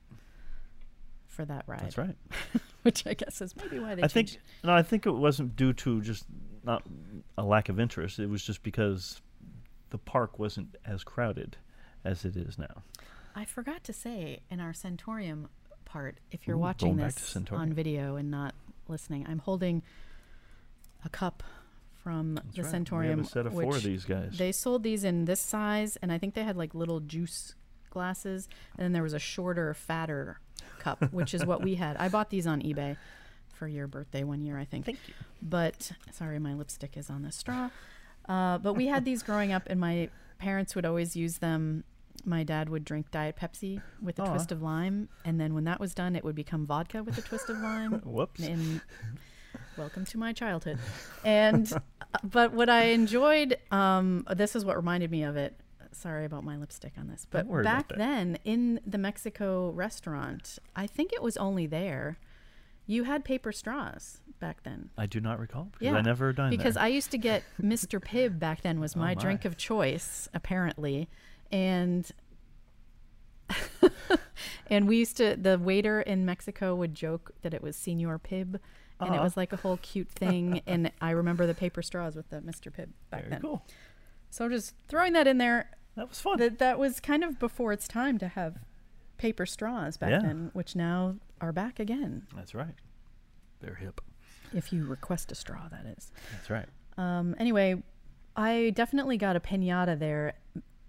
[1.26, 1.80] for that ride.
[1.80, 2.16] That's right.
[2.82, 4.32] Which I guess is maybe why they I changed.
[4.34, 6.24] think no, I think it wasn't due to just
[6.64, 6.82] not
[7.38, 8.18] a lack of interest.
[8.18, 9.22] It was just because
[9.92, 11.58] the park wasn't as crowded
[12.04, 12.82] as it is now.
[13.36, 15.46] I forgot to say in our Centorium
[15.84, 18.54] part, if you're Ooh, watching going back to this on video and not
[18.88, 19.82] listening, I'm holding
[21.04, 21.42] a cup
[22.02, 22.72] from That's the right.
[22.72, 23.02] Centorium.
[23.02, 24.36] We have a set of four of these guys.
[24.38, 27.54] They sold these in this size, and I think they had like little juice
[27.90, 30.40] glasses, and then there was a shorter, fatter
[30.78, 31.98] cup, which is what we had.
[31.98, 32.96] I bought these on eBay
[33.52, 34.86] for your birthday one year, I think.
[34.86, 35.14] Thank you.
[35.42, 37.68] But sorry, my lipstick is on the straw.
[38.28, 40.08] Uh, but we had these growing up, and my
[40.38, 41.84] parents would always use them.
[42.24, 44.26] My dad would drink Diet Pepsi with a Aw.
[44.30, 47.22] twist of lime, and then when that was done, it would become vodka with a
[47.22, 47.92] twist of lime.
[48.04, 48.40] Whoops.
[48.42, 48.80] And
[49.76, 50.78] welcome to my childhood.
[51.24, 51.72] And
[52.22, 55.58] but what I enjoyed, um, this is what reminded me of it.
[55.90, 57.98] Sorry about my lipstick on this, but worry about back that.
[57.98, 62.18] then in the Mexico restaurant, I think it was only there.
[62.86, 64.90] You had paper straws back then.
[64.98, 66.82] I do not recall because Yeah, I never dined Because there.
[66.84, 68.00] I used to get Mr.
[68.00, 69.14] Pibb back then was Oh, my my.
[69.14, 71.08] drink of choice, apparently.
[71.50, 72.10] And
[74.68, 78.58] and we used to the waiter in Mexico would joke that it was Senor Pibb.
[79.00, 80.62] And it was like a whole cute thing.
[80.66, 82.70] and I remember the paper straws with the Mr.
[82.72, 83.30] Pibb back then.
[83.30, 83.40] Very then.
[83.40, 83.66] cool.
[84.30, 85.70] So just throwing that in there.
[85.96, 86.38] That was fun.
[86.38, 88.58] That that was kind of before its time to have
[89.18, 90.20] paper straws back Yeah.
[90.22, 92.26] then, which now are back again.
[92.34, 92.74] That's right.
[93.60, 94.00] They're hip.
[94.54, 96.10] If you request a straw, that is.
[96.32, 96.66] That's right.
[96.96, 97.82] Um, anyway,
[98.36, 100.34] I definitely got a pinata there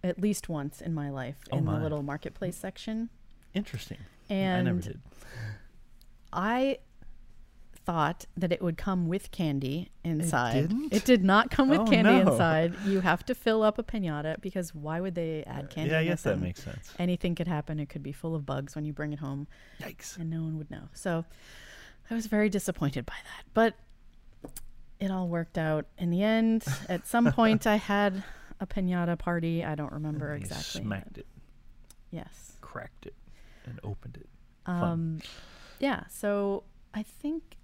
[0.04, 1.78] at least once in my life Oh in my.
[1.78, 3.10] the little marketplace section.
[3.54, 3.98] Interesting.
[4.30, 5.00] And I never did.
[6.32, 6.80] I
[7.86, 10.54] thought that it would come with candy inside.
[10.70, 10.94] didn't?
[10.94, 12.32] It did not come with Oh, candy no.
[12.32, 12.76] inside.
[12.86, 15.92] You have to fill up a pinata because why would they add candy?
[15.92, 16.94] yeah, I guess that makes sense.
[16.98, 17.80] Anything could happen.
[17.80, 19.48] It could be full of bugs when you bring it home.
[19.82, 20.18] Yikes.
[20.18, 20.90] and no one would know.
[20.94, 21.26] So
[22.10, 23.46] I was very disappointed by that.
[23.54, 23.76] But
[25.00, 26.64] it all worked out in the end.
[26.88, 28.24] At some point, I had
[28.60, 29.64] a pinata party.
[29.64, 30.82] I don't remember And exactly.
[30.82, 31.28] Smacked it,
[32.12, 32.54] Yes.
[32.62, 33.16] cracked it,
[33.66, 34.30] and opened it.
[34.66, 35.20] Um,
[35.80, 36.04] yeah.
[36.10, 36.64] So
[36.94, 37.58] I think.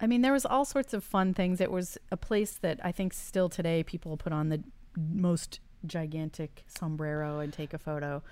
[0.00, 1.60] I mean, there was all sorts of fun things.
[1.60, 4.62] It was a place that I think still today people put on the
[4.96, 8.22] most gigantic sombrero and take a photo.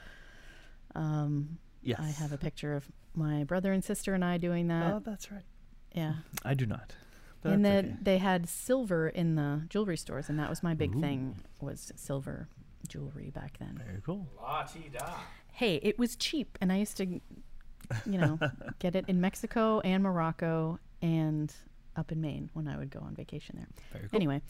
[0.94, 2.00] Um, Yes.
[2.00, 4.92] I have a picture of my brother and sister and I doing that.
[4.94, 5.44] Oh, that's right.
[5.94, 6.14] yeah.
[6.44, 6.94] I do not.
[7.40, 8.02] But and that's then okay.
[8.02, 11.00] they had silver in the jewelry stores, and that was my big Ooh.
[11.00, 12.48] thing was silver
[12.88, 13.80] jewelry back then.
[13.86, 14.26] Very cool.
[14.42, 15.14] La ti da.
[15.52, 18.40] Hey, it was cheap, and I used to, you know,
[18.80, 21.52] get it in Mexico and Morocco and
[21.96, 23.66] up in Maine when I would go on vacation there.
[23.92, 24.16] Very cool.
[24.16, 24.40] Anyway,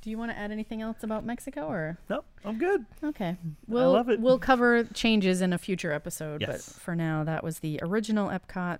[0.00, 2.84] do you want to add anything else about Mexico, or Nope, I'm good.
[3.02, 3.36] okay,
[3.66, 4.20] we'll love it.
[4.20, 6.40] we'll cover changes in a future episode.
[6.42, 6.68] yes.
[6.72, 8.78] But for now, that was the original Epcot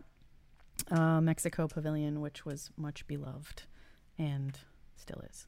[0.91, 3.62] uh, Mexico Pavilion, which was much beloved
[4.18, 4.59] and
[4.97, 5.47] still is.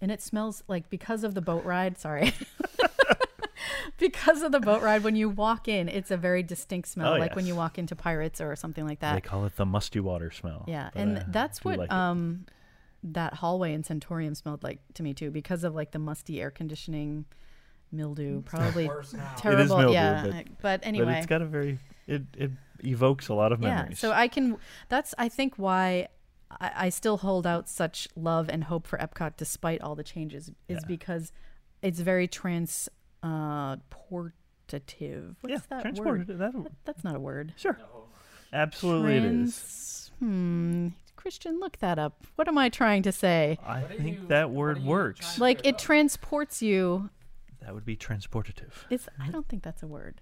[0.00, 1.98] And it smells like because of the boat ride.
[1.98, 2.32] Sorry.
[3.98, 7.18] because of the boat ride, when you walk in, it's a very distinct smell, Oh,
[7.18, 9.14] like when you walk into Pirates or something like that.
[9.14, 10.64] they call it the musty water smell.
[10.68, 12.46] Yeah, and I that's what like um
[13.02, 16.50] that hallway in Centorium smelled like to me too, because of like the musty air
[16.50, 17.24] conditioning,
[17.92, 19.32] mildew, probably Worse now.
[19.36, 19.78] terrible.
[19.78, 22.50] mildew, yeah, but- I- but But anyway, it's got a very it it
[22.80, 23.72] evokes a lot of memories.
[23.76, 23.82] yeah.
[23.82, 23.98] memories.
[23.98, 24.56] So I can.
[24.88, 26.08] That's I think why.
[26.60, 30.50] I, I still hold out such love and hope for Epcot despite all the changes
[30.68, 30.88] is Yeah.
[30.88, 31.30] because
[31.80, 32.88] it's very trans
[33.22, 35.36] uh portative.
[35.40, 36.38] What's yeah, that transported word?
[36.38, 37.54] That, That- That's not a word.
[37.56, 38.04] sure, No.
[38.52, 39.30] absolutely it is.
[39.30, 40.88] Trans- Hmm.
[41.16, 42.24] Christian, look that up.
[42.36, 43.58] What am I trying to say?
[43.66, 45.38] I think you- that word works.
[45.38, 45.80] Like it up.
[45.80, 47.10] transports you.
[47.60, 48.72] That would be transportative.
[48.88, 49.06] It's.
[49.18, 50.20] I don't think that's a word.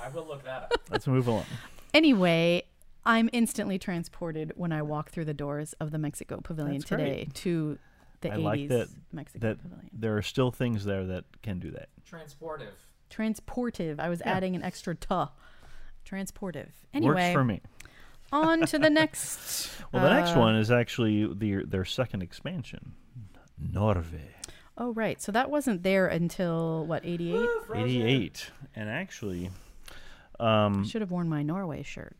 [0.00, 0.72] I will look that up.
[0.90, 1.46] Let's move along.
[1.94, 2.64] Anyway,
[3.06, 7.24] I'm instantly transported when I walk through the doors of the Mexico Pavilion That's today
[7.24, 7.34] great.
[7.36, 7.78] to
[8.22, 9.90] the I 80s like that- Mexico that Pavilion.
[9.92, 11.88] There are still things there that can do that.
[12.10, 12.72] Transportive.
[13.10, 14.00] Transportive.
[14.00, 14.32] I was Yeah.
[14.32, 15.28] adding an extra "tuh."
[16.06, 16.70] Transportive.
[16.94, 17.60] Anyway, Works for me.
[18.32, 19.70] on to the next.
[19.92, 22.94] Well, the next uh, one is actually the, their second expansion,
[23.58, 24.30] Norway.
[24.78, 25.20] Oh, right.
[25.20, 27.04] So that wasn't there until what?
[27.04, 27.48] eighty eight.
[27.74, 29.50] Eighty eight, And actually,
[30.40, 32.16] um, Should have worn my Norway shirt.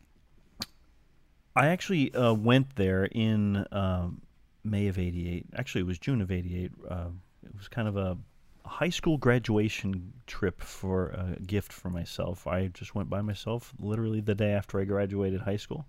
[1.57, 4.21] I actually uh, went there in um,
[4.65, 5.47] May of '88.
[5.57, 6.71] Actually, it was June of '88.
[6.89, 7.09] Uh,
[7.45, 8.17] it was kind of a
[8.65, 12.47] high school graduation trip for a gift for myself.
[12.47, 15.87] I just went by myself, literally the day after I graduated high school,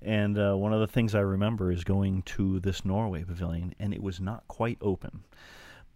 [0.00, 3.92] And uh, one of the things I remember is going to this Norway pavilion, and
[3.92, 5.24] it was not quite open,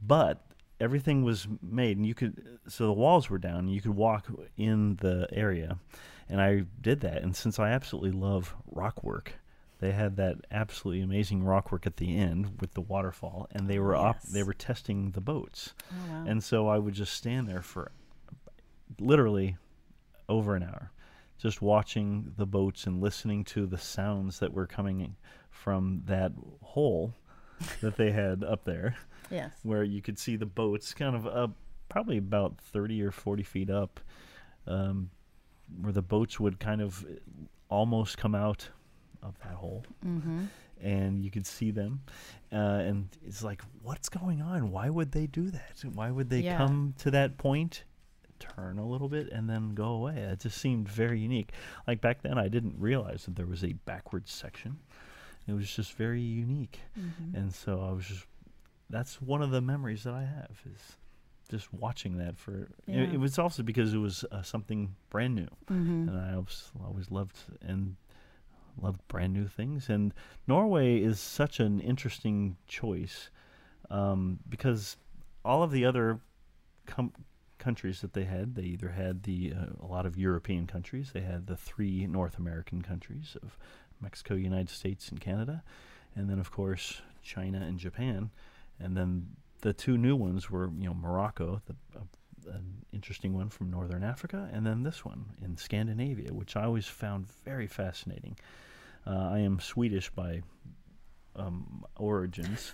[0.00, 0.44] but
[0.80, 2.58] everything was made, and you could.
[2.68, 5.78] So the walls were down, and you could walk in the area,
[6.28, 7.22] and I did that.
[7.22, 9.34] And since I absolutely love rock work,
[9.82, 13.78] they had that absolutely amazing rock work at the end with the waterfall, and they
[13.80, 16.24] were op- they were testing the boats, Oh, wow.
[16.26, 17.90] and so I would just stand there for
[19.00, 19.56] literally
[20.28, 20.92] over an hour,
[21.38, 25.16] just watching the boats and listening to the sounds that were coming
[25.50, 27.14] from that hole
[27.80, 28.96] that they had up there,
[29.30, 29.52] yes.
[29.62, 31.50] where you could see the boats kind of up,
[31.88, 34.00] probably about 30 or 40 feet up,
[34.66, 35.10] um,
[35.80, 37.04] where the boats would kind of
[37.68, 38.68] almost come out
[39.22, 39.84] of that hole.
[40.04, 40.44] Mm-hmm.
[40.80, 42.00] and you could see them
[42.52, 42.56] uh,
[42.88, 44.70] and it's like what's going on?
[44.72, 45.82] Why would they do that?
[45.94, 46.56] Why would they Yeah.
[46.58, 47.84] come to that point
[48.40, 50.16] turn a little bit and then go away?
[50.16, 51.52] It just seemed very unique.
[51.86, 54.78] Like back then i didn't realize that there was a backwards section.
[55.46, 56.80] It was just very unique.
[56.98, 57.36] Mm-hmm.
[57.36, 58.26] and so i was just
[58.90, 60.96] that's one of the memories that i have is
[61.50, 65.48] just watching that for it, it was also because it was uh, something brand new.
[65.70, 66.08] Mm-hmm.
[66.08, 67.96] and I always, always loved and
[68.80, 69.88] loved brand new things.
[69.88, 70.14] And
[70.46, 73.30] Norway is such an interesting choice
[73.90, 74.96] um, because
[75.44, 76.20] all of the other
[76.86, 77.12] com-
[77.58, 81.20] countries that they had, they either had the uh, a lot of European countries, they
[81.20, 83.56] had the three North American countries of
[84.00, 85.62] Mexico, United States, and Canada,
[86.16, 88.30] and then of course China and Japan,
[88.80, 91.76] and then the two new ones were you know Morocco, the
[92.46, 96.86] an interesting one from northern Africa, and then this one in Scandinavia, which I always
[96.86, 98.36] found very fascinating.
[99.06, 100.42] Uh, I am Swedish by
[101.36, 102.72] um, origins,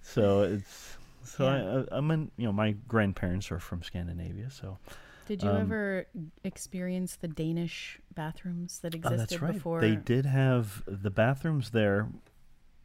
[0.00, 1.84] so it's so Yeah.
[1.90, 2.30] I, I'm in.
[2.36, 4.78] You know, my grandparents are from Scandinavia, so
[5.26, 6.06] Did you um, ever
[6.44, 9.52] experience the Danish bathrooms that Oh, existed that's right.
[9.54, 9.80] before?
[9.80, 12.08] They did have the bathrooms there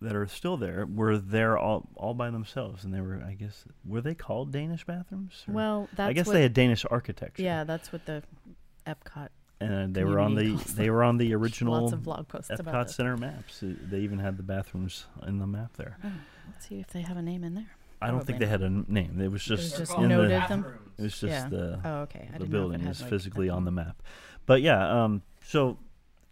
[0.01, 0.85] that are still there.
[0.85, 4.83] Were there all all by themselves, and they were, I guess, were they called Danish
[4.85, 5.43] bathrooms?
[5.47, 7.43] or- Well, that's I guess they had Danish architecture.
[7.43, 8.23] Yeah, that's what the
[8.87, 9.29] Epcot.
[9.59, 12.87] and they were on the they were on the original Lots of blog posts about
[12.87, 12.89] Epcot.
[12.91, 13.59] Center maps.
[13.61, 15.97] They even had the bathrooms in the map there.
[16.03, 16.11] Oh,
[16.51, 17.71] let's see if they have a name in there.
[18.03, 19.21] I don't think Probably they had a name.
[19.21, 20.29] It was was just, They're just in the them?
[20.63, 20.65] bathrooms.
[20.97, 21.47] it was just Yeah.
[21.49, 22.27] the Oh, okay.
[22.33, 24.01] I the didn't know if it building was like, physically on the map.
[24.47, 25.77] But yeah, um, so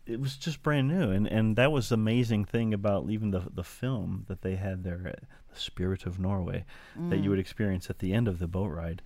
[0.10, 3.42] it was just brand new, and and that was the amazing thing about even the
[3.54, 5.16] the film that they had there,
[5.54, 6.66] the Spirit of Norway,
[7.10, 7.30] that you Mm.
[7.30, 9.02] would experience at the end of the boat ride.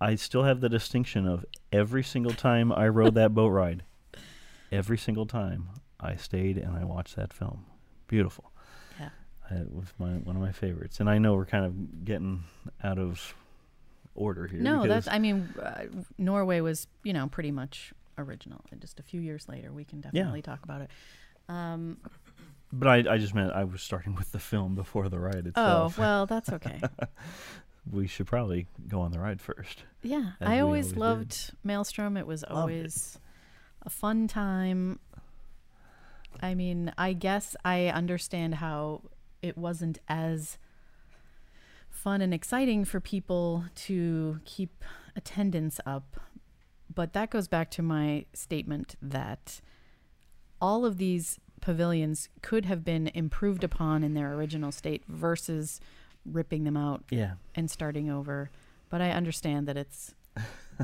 [0.00, 3.82] I still have the distinction of every single time I rode that boat ride,
[4.70, 7.66] every single time I stayed and I watched that film.
[8.06, 8.52] Beautiful.
[9.00, 9.08] Yeah.
[9.50, 12.44] It was my one of my favorites, and I know we're kind of getting
[12.84, 13.34] out of
[14.14, 14.60] order here.
[14.60, 15.08] No, that's.
[15.08, 15.84] I mean, uh,
[16.16, 18.64] Norway was you know pretty much original.
[18.70, 20.90] And just a few years later, we can definitely talk about it.
[21.48, 21.98] Um,
[22.72, 25.98] But I, I just meant I was starting with the film before the ride itself.
[25.98, 26.80] oh well, that's okay.
[27.90, 29.84] we should probably go on the ride first.
[30.02, 30.98] Yeah, I always always did.
[30.98, 32.16] loved Maelstrom.
[32.16, 32.50] It was it.
[32.50, 33.18] always
[33.82, 34.98] a fun time.
[36.40, 39.02] I mean, I guess I understand how
[39.42, 40.58] it wasn't as
[41.90, 44.84] fun and exciting for people to keep
[45.16, 46.20] attendance up.
[46.98, 49.60] But that goes back to my statement that
[50.60, 55.80] all of these pavilions could have been improved upon in their original state versus
[56.26, 57.34] ripping them out Yeah.
[57.54, 58.50] and starting over.
[58.90, 60.16] But I understand that it's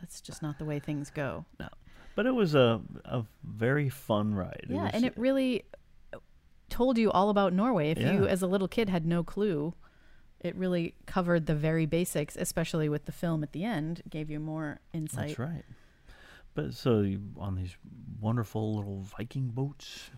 [0.00, 1.44] that's just not the way things go.
[1.60, 1.68] No.
[2.16, 4.66] But it was a a very fun ride.
[4.68, 5.66] yeah, was, and it really
[6.68, 7.92] told you all about Norway.
[7.92, 9.74] If you, as a little kid, had no clue,
[10.40, 14.40] it really covered the very basics, especially with the film at the end, gave you
[14.40, 15.28] more insight.
[15.28, 15.64] That's right.
[16.54, 17.76] But so you, on these
[18.20, 20.10] wonderful little Viking boats,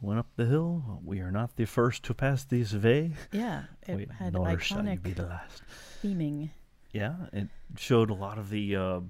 [0.00, 1.00] went up the hill.
[1.04, 3.12] We are not the first to pass this way.
[3.32, 5.62] Yeah, it Wait, had nor iconic be the last.
[6.02, 6.50] theming.
[6.92, 8.76] Yeah, it showed a lot of the.
[8.76, 9.00] Uh,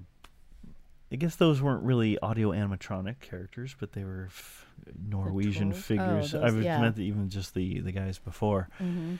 [1.11, 4.65] I guess those weren't really audio animatronic characters, but they were f-
[5.07, 5.71] Norwegian?
[5.71, 6.35] Oh, figures.
[6.35, 6.81] I those- was yeah.
[6.81, 8.69] meant even just the the guys before.
[8.77, 9.15] hmm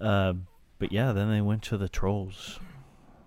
[0.00, 0.34] Uh,
[0.82, 2.58] but yeah, then they went to the trolls.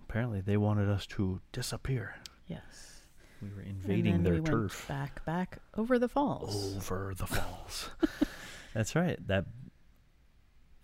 [0.10, 2.16] Apparently, they wanted us to disappear.
[2.47, 3.03] Yes.
[3.41, 6.76] We were invading their we went turf back, back over the falls.
[6.76, 7.91] over the falls.
[8.74, 9.26] That's right.
[9.26, 9.45] That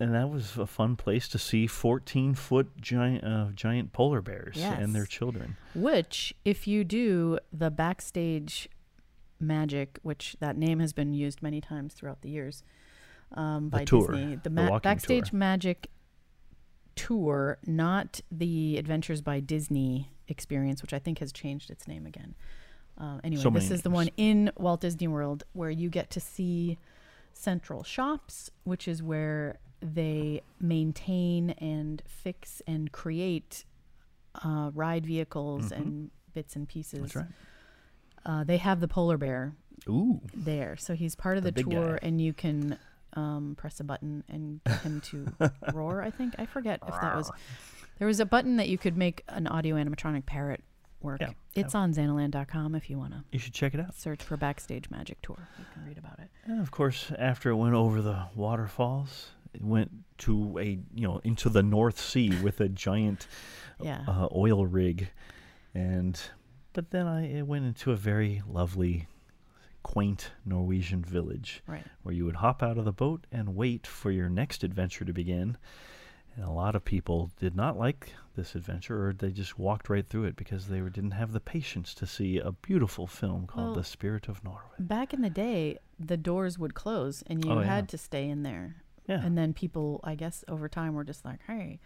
[0.00, 4.56] and that was a fun place to see 14 foot giant uh, giant polar bears
[4.56, 5.58] and their children.
[5.74, 8.70] Which, if you do the backstage
[9.38, 12.62] magic, which that name has been used many times throughout the years
[13.32, 15.38] um, The by tour, Disney, the, the ma- walking backstage tour.
[15.38, 15.88] magic
[16.96, 22.34] tour, not the Adventures by Disney experience, which I think has changed its name again.
[22.98, 26.10] Uh, anyway, So this many is the one in Walt Disney World where you get
[26.10, 26.78] to see
[27.32, 33.64] Central Shops, which is where they maintain and fix and create
[34.44, 35.76] uh, ride vehicles Mhm.
[35.76, 37.00] and bits and pieces.
[37.00, 37.26] That's right.
[38.24, 39.54] Uh, they have the polar bear
[39.88, 40.20] Ooh.
[40.32, 42.06] there, so he's part of The the, tour, guy.
[42.06, 42.78] and you can
[43.14, 45.26] um, press a button and get him to
[45.74, 46.02] roar.
[46.02, 47.30] I think I forget if that was
[47.98, 50.62] there was a button that you could make an audio animatronic parrot
[51.00, 51.20] work.
[51.20, 53.94] Yeah, It's on Xanaland.com if you want to You should check it out.
[53.96, 55.48] search for Backstage Magic Tour.
[55.58, 56.28] You can read about it.
[56.44, 61.20] And of course, after it went over the waterfalls, it went to a you know
[61.24, 63.26] into the North Sea with a giant
[63.82, 64.04] Yeah.
[64.06, 65.10] uh, oil rig,
[65.74, 66.20] and
[66.72, 69.08] but then I it went into a very lovely,
[69.82, 71.84] quaint Norwegian village right.
[72.02, 75.12] where you would hop out of the boat and wait for your next adventure to
[75.12, 75.56] begin.
[76.34, 80.08] And a lot of people did not like this adventure, or they just walked right
[80.08, 83.66] through it because they were, didn't have the patience to see a beautiful film called
[83.66, 84.60] Well, The Spirit of Norway.
[84.78, 87.66] Back in the day, the doors would close and you Oh, yeah.
[87.66, 88.76] had to stay in there.
[89.06, 91.80] Yeah, And then people, I guess, over time were just like, hey.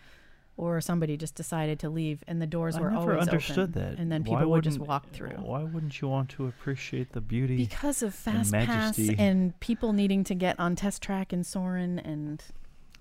[0.59, 3.73] Or somebody just decided to leave and the doors I were never always understood open.
[3.73, 3.99] that.
[3.99, 5.37] And then Why people would just walk through.
[5.37, 7.57] Why wouldn't you want to appreciate the beauty?
[7.57, 12.43] Because of Fast Pass and people needing to get on Test Track and Soarin' and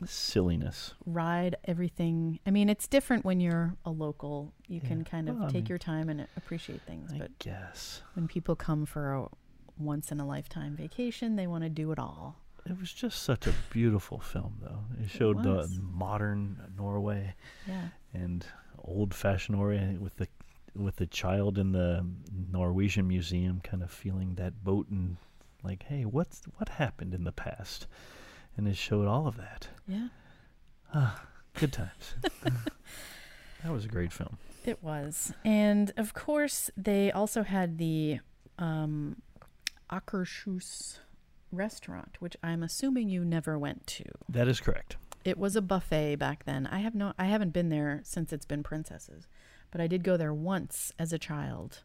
[0.06, 0.94] silliness.
[1.06, 2.40] ride everything.
[2.46, 4.52] I mean, it's different when you're a local.
[4.68, 4.90] You Yeah.
[4.90, 7.14] can kind of Well, I take mean, your time and appreciate things.
[7.14, 9.28] I But guess when people come for a
[9.78, 12.38] once in a lifetime vacation, they want to do it all.
[12.66, 14.80] It was just such a beautiful film, though.
[15.04, 15.80] It showed the was.
[15.82, 17.36] modern Norway
[17.68, 17.90] Yeah.
[18.14, 18.46] and
[18.84, 20.28] old-fashioned Norway with the
[20.76, 22.06] with the child in the
[22.52, 25.16] Norwegian museum, kind of feeling that boat and
[25.64, 27.88] like, hey, what's what happened in the past?
[28.58, 29.68] And it showed all of that.
[29.88, 30.08] Yeah.
[30.94, 31.22] Ah,
[31.54, 32.16] good times.
[32.44, 34.38] that was a great film.
[34.66, 35.34] It was.
[35.46, 38.20] And of course, they also had the
[38.60, 39.22] um,
[39.92, 41.00] Akershus
[41.56, 44.04] restaurant, which I'm assuming you never went to.
[44.30, 44.98] That is correct.
[45.24, 46.68] It was a buffet back then.
[46.68, 49.28] I have no I haven't been there since it's been princesses.
[49.72, 51.80] But I did go there once as a child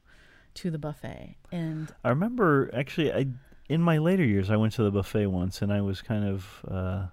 [0.54, 1.36] to the buffet.
[1.50, 3.26] And I remember actually, I
[3.68, 6.46] in my later years, I went to the buffet once, and I was kind of
[6.68, 7.06] uh,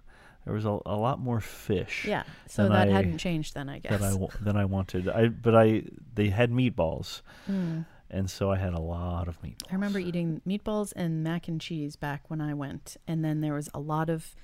[0.43, 3.79] there was a, a lot more fish yeah, so that I- hadn't changed then, I
[3.79, 3.99] guess.
[3.99, 5.07] that I than I wanted.
[5.09, 5.83] I but I
[6.15, 7.85] they had meatballs, Mm.
[8.09, 9.69] And so I had a lot of meatballs.
[9.71, 13.53] I remember eating meatballs and mac and cheese back when I went, and then there
[13.53, 14.35] was a lot of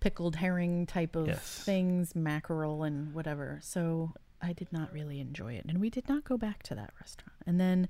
[0.00, 1.62] pickled herring type of Yes.
[1.64, 3.60] things, mackerel and whatever.
[3.62, 6.90] So I did not really enjoy it, and we did not go back to that
[7.00, 7.38] restaurant.
[7.46, 7.88] And then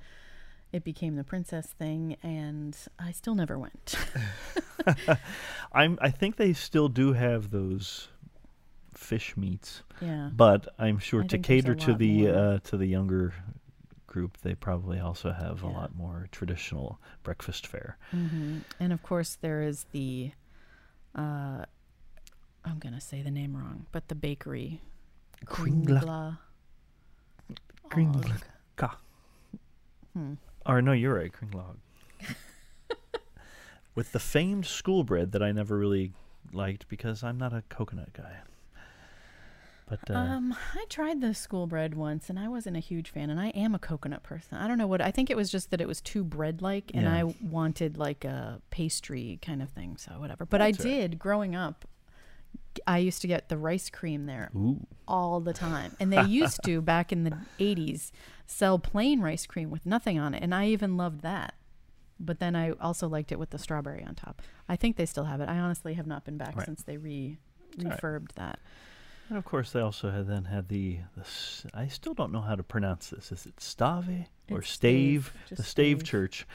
[0.72, 3.94] it became the princess thing, and I still never went.
[5.72, 8.08] I'm I think they still do have those
[8.94, 12.58] fish meats, yeah, but I'm sure I to think there's a cater to the uh,
[12.64, 13.32] to the younger
[14.12, 17.96] group, they probably also have a lot more traditional breakfast fare.
[18.10, 20.32] hmm and of course there is the.
[21.14, 21.64] Uh,
[22.64, 24.80] I'm gonna say the name wrong, but the bakery.
[25.46, 26.38] Kringla-
[27.90, 28.42] Kringla-
[28.76, 28.96] Kringla-.
[30.12, 30.34] Hmm.
[30.66, 31.76] Or no, you're right, Kringlog.
[33.94, 36.12] With the famed school bread that I never really
[36.52, 38.36] liked because I'm not a coconut guy.
[39.88, 43.30] But uh, Um, I tried the school bread once, and I wasn't a huge fan.
[43.30, 44.56] And I am a coconut person.
[44.58, 45.00] I don't know what.
[45.00, 47.14] I think it was just that it was too bread-like, and Yeah.
[47.14, 49.96] I wanted like a pastry kind of thing.
[49.96, 50.46] So whatever.
[50.46, 50.98] But I That's all right.
[51.10, 51.84] did growing up.
[52.86, 56.62] I used to get the rice cream there ooh, all the time, and they used
[56.64, 58.12] to back in the '80s
[58.46, 61.54] sell plain rice cream with nothing on it, and I even loved that.
[62.18, 64.40] But then I also liked it with the strawberry on top.
[64.70, 65.48] I think they still have it.
[65.50, 66.64] I honestly have not been back Right.
[66.64, 67.36] since they re
[67.78, 68.00] all right.
[68.00, 68.58] refurbed that.
[69.28, 71.24] And of course they also had then had the, the
[71.74, 73.32] I still don't know how to pronounce this.
[73.32, 75.32] Is it Stave or It's Stave?
[75.46, 76.04] Stave, The Stave Stave.
[76.04, 76.46] Church,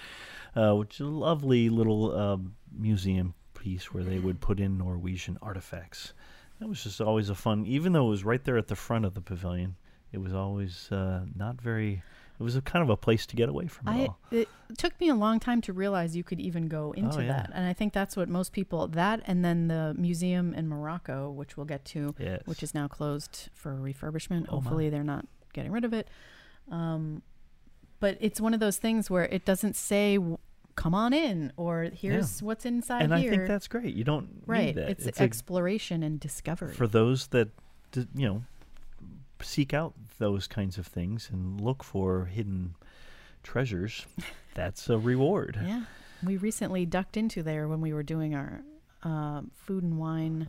[0.55, 5.37] uh, which is a lovely little um, museum piece where they would put in Norwegian
[5.41, 6.13] artifacts.
[6.59, 9.05] That was just always a fun, even though it was right there at the front
[9.05, 9.75] of the pavilion.
[10.11, 12.01] It was always uh, not very.
[12.39, 14.19] It was a kind of a place to get away from it I all.
[14.31, 17.27] it took me a long time to realize you could even go into Oh, yeah.
[17.29, 21.31] that, and I think that's what most people that, and then the museum in Morocco,
[21.31, 22.43] which we'll get to, Yes.
[22.45, 24.45] which is now closed for refurbishment.
[24.49, 24.61] Oh, my.
[24.61, 26.07] Hopefully, they're not getting rid of it.
[26.69, 27.23] Um,
[27.99, 30.19] but it's one of those things where it doesn't say
[30.75, 33.95] "come on in" or "here's what's inside and here." I think that's great.
[33.95, 34.65] You don't right.
[34.67, 34.89] need that.
[34.91, 36.73] It's, a- exploration and discovery.
[36.75, 37.49] for those that
[38.13, 38.43] you know
[39.41, 42.75] seek out those kinds of things and look for hidden
[43.43, 44.05] treasures.
[44.55, 45.59] That's a reward.
[45.63, 45.83] yeah,
[46.23, 48.61] we recently ducked into there when we were doing our
[49.03, 50.47] um, food and wine.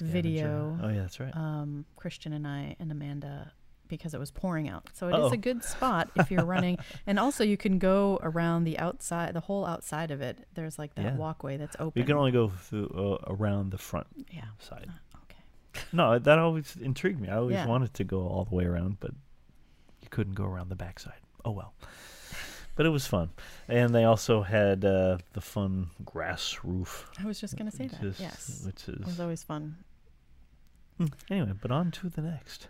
[0.00, 0.76] Video.
[0.82, 1.34] Oh yeah, that's right.
[1.36, 3.52] um, Christian and I and Amanda
[3.86, 4.88] because it was pouring out.
[4.94, 5.32] So it is Oh.
[5.32, 6.78] a good spot if you're running.
[7.06, 10.46] And also, you can go around the outside, the whole outside of it.
[10.54, 11.16] There's like that Yeah.
[11.16, 11.98] walkway that's open.
[11.98, 14.44] You can only go through, uh, around the front yeah.
[14.58, 14.90] side.
[15.92, 17.28] No, that always intrigued me.
[17.28, 17.66] I always Yeah.
[17.66, 19.12] wanted to go all the way around, but
[20.02, 21.20] you couldn't go around the backside.
[21.44, 21.74] Oh well.
[22.76, 23.30] But it was fun,
[23.66, 27.10] and they also had uh, the fun grass roof.
[27.18, 28.00] I was just gonna say that.
[28.00, 28.62] which is- yes.
[28.64, 29.76] which It was always fun.
[30.98, 31.52] Hmm, anyway.
[31.60, 32.68] But on to the next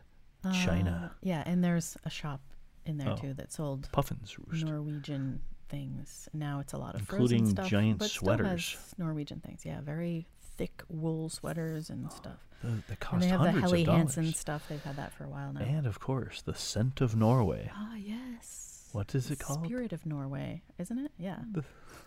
[0.52, 1.10] China.
[1.12, 2.40] Uh, yeah, and there's a shop
[2.86, 3.16] in there Oh.
[3.16, 4.64] too that sold Puffin's Roost.
[4.64, 6.28] Norwegian things.
[6.32, 8.48] Now it's a lot of Including frozen stuff, giant but still sweaters.
[8.74, 9.66] has Norwegian things.
[9.66, 12.47] Yeah, very thick wool sweaters and stuff.
[12.62, 14.14] The, they And they have the hundreds Helly of dollars.
[14.16, 14.66] Hansen stuff.
[14.68, 15.60] They've had that for a while now.
[15.60, 17.70] And of course, the scent of Norway.
[17.74, 18.88] Ah, yes.
[18.92, 19.64] What is it called?
[19.64, 21.12] Spirit of Norway, isn't it?
[21.18, 21.38] Yeah.
[21.52, 21.64] The-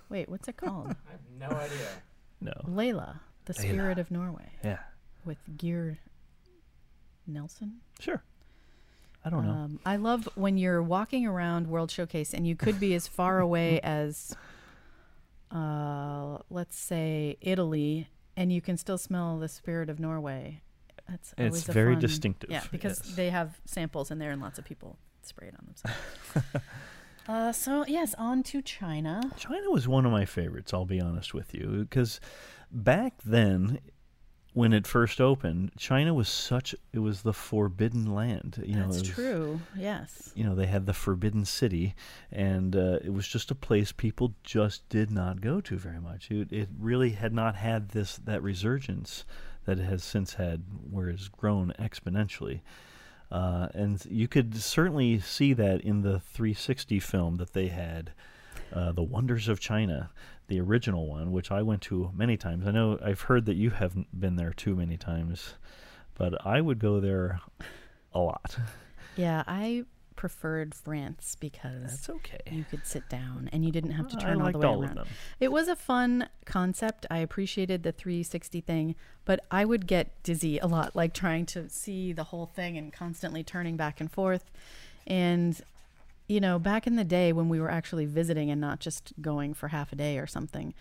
[0.10, 0.88] Wait, what's it called?
[1.08, 1.22] I have
[1.52, 1.88] no idea.
[2.41, 2.54] No.
[2.66, 3.74] Laila, the Laila.
[3.74, 4.80] Spirit of Norway, Yeah.
[5.24, 5.99] with Gear
[7.28, 7.78] Nelson.
[7.99, 8.22] Sure.
[9.24, 9.52] I don't know.
[9.52, 13.39] Um, I love when you're walking around World Showcase and you could be as far
[13.39, 14.36] away as,
[15.52, 20.62] uh, let's say, Italy, and you can still smell the spirit of Norway.
[21.10, 23.16] That's always It's very fun- distinctive, Yeah, because yes.
[23.16, 26.66] they have samples in there and lots of people spray it on themselves.
[27.28, 29.22] uh, so yes, on to China.
[29.38, 32.20] China was one of my favorites, I'll be honest with you, because
[32.72, 33.80] back then,
[34.54, 38.62] when it first opened, China was such it was the forbidden land.
[38.66, 39.62] You know, That's was- true.
[39.78, 40.32] Yes.
[40.36, 41.95] You know, they had the Forbidden City,
[42.32, 46.30] and uh, it was just a place people just did not go to very much.
[46.32, 49.26] It, it really had not had this that resurgence
[49.66, 52.62] that it has since had, where it's grown exponentially.
[53.32, 58.12] Uh, and you could certainly see that in the 360 film that they had,
[58.74, 60.10] uh, The Wonders of China,
[60.52, 62.68] the original one, which I went to many times.
[62.68, 65.54] I know I've heard that you haven't been there too many times,
[66.16, 67.39] but I would go there
[68.14, 68.58] a lot.
[69.16, 69.86] Yeah, I
[70.18, 72.41] preferred France because That's okay.
[72.52, 75.08] you could sit down and you didn't have to turn all the way all around.
[75.39, 77.06] It was a fun concept.
[77.10, 81.70] I appreciated the 360 thing, but I would get dizzy a lot, like trying to
[81.70, 84.52] see the whole thing and constantly turning back and forth.
[85.08, 85.62] And,
[86.32, 89.54] you know, back in the day when we were actually visiting and not just going
[89.54, 90.74] for half a day or something,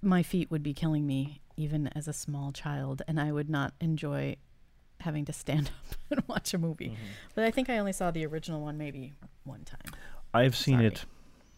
[0.00, 3.74] my feet would be killing me even as a small child, and I would not
[3.80, 4.36] enjoy
[5.00, 6.88] having to stand up and watch a movie.
[6.88, 7.04] Mm-hmm.
[7.34, 9.12] But I think I only saw the original one maybe
[9.44, 9.92] one time.
[10.32, 10.86] I've seen Sorry.
[10.86, 11.04] it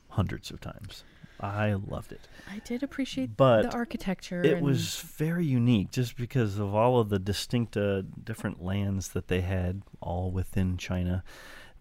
[0.08, 1.04] hundreds of times.
[1.38, 2.28] I loved it.
[2.50, 4.42] I did appreciate But the architecture.
[4.42, 9.28] It was very unique just because of all of the distinct uh, different lands that
[9.28, 11.22] they had all within China,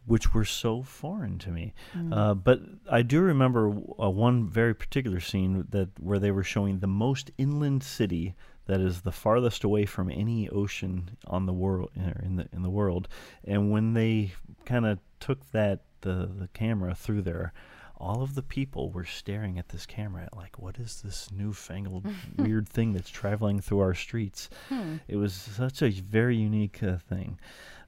[0.09, 1.71] which were so foreign to me.
[1.95, 2.11] Mm.
[2.11, 6.79] Uh, but I do remember uh, one very particular scene that where they were showing
[6.79, 8.33] the most inland city
[8.65, 11.91] that is the farthest away from any ocean on the world
[12.23, 13.07] in the in the world.
[13.43, 14.33] And when they
[14.65, 17.53] kind of took that the the camera through there,
[17.95, 22.67] all of the people were staring at this camera like, what is this newfangled weird
[22.67, 24.49] thing that's traveling through our streets?
[24.69, 24.95] Hmm.
[25.07, 27.37] It was such a very unique uh, thing.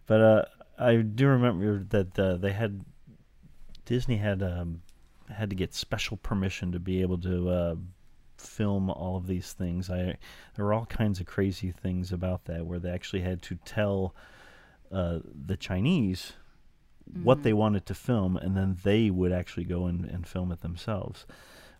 [0.05, 0.45] But uh,
[0.82, 2.84] I do remember that uh, they had
[3.86, 4.82] Disney had um,
[5.29, 7.75] had to get special permission to be able to uh,
[8.38, 9.89] film all of these things.
[9.89, 10.17] I
[10.55, 14.15] there were all kinds of crazy things about that where they actually had to tell
[14.91, 16.34] uh, the Chinese
[17.23, 20.61] what they wanted to film, and then they would actually go and, and film it
[20.61, 21.25] themselves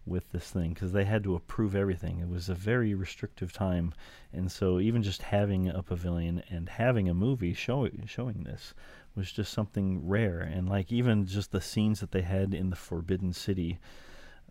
[0.06, 2.20] with this thing because they had to approve everything.
[2.20, 3.94] It was a very restrictive time,
[4.34, 8.74] and so even just having a pavilion and having a movie show, showing this
[9.16, 10.40] was just something rare.
[10.40, 13.80] And like even just the scenes that they had in the Forbidden City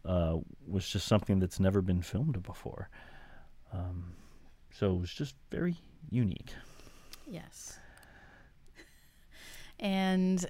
[0.05, 0.37] uh,
[0.67, 2.89] was just something that's never been filmed before.
[3.73, 4.15] Um,
[4.73, 5.77] so it was just very
[6.11, 6.53] unique.
[7.27, 7.79] Yes.
[9.83, 10.45] And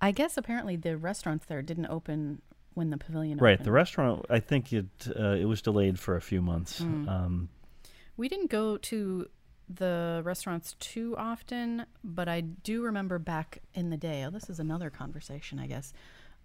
[0.00, 2.42] I guess apparently the restaurants there didn't open
[2.74, 3.54] when the pavilion Right.
[3.54, 3.66] opened.
[3.66, 4.86] The restaurant, I think it
[5.18, 6.80] uh, it was delayed for a few months.
[6.80, 7.08] Mm.
[7.08, 7.48] Um,
[8.16, 9.26] We didn't go to
[9.68, 14.24] the restaurants too often, but I do remember back in the day.
[14.24, 15.92] Oh, this is another conversation, I guess.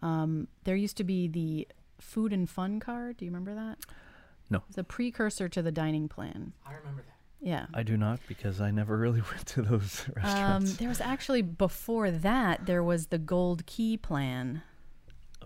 [0.01, 1.67] Um, there used to be the
[1.99, 3.17] food and fun card.
[3.17, 3.79] Do you remember that?
[4.49, 4.63] No.
[4.69, 6.53] It's a precursor to the dining plan.
[6.65, 7.13] I remember that.
[7.45, 7.65] Yeah.
[7.73, 10.77] I do not because I never really went to those Um, restaurants.
[10.77, 14.61] there was actually before that there was the Gold Key plan.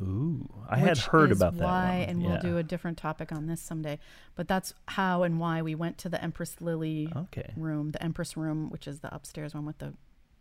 [0.02, 2.10] Ooh, I had heard about that why, one.
[2.10, 4.00] and we'll do a different topic on this someday.
[4.36, 8.36] But that's how and why we went to the Empress Lily Okay, room, the Empress
[8.36, 9.94] room, which is the upstairs one with the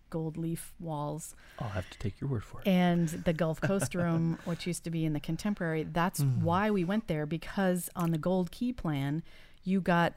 [0.08, 2.66] gold leaf walls, I'll have to take your word for it.
[2.66, 5.84] and the Gulf Coast room, which used to be in the Contemporary.
[5.84, 6.38] That's Mm.
[6.42, 9.22] why we went there because on the Gold Key plan,
[9.62, 10.14] you got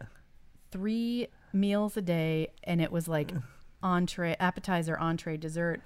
[0.72, 3.32] three meals a day, and it was like
[3.84, 5.82] entree, appetizer, entree, dessert.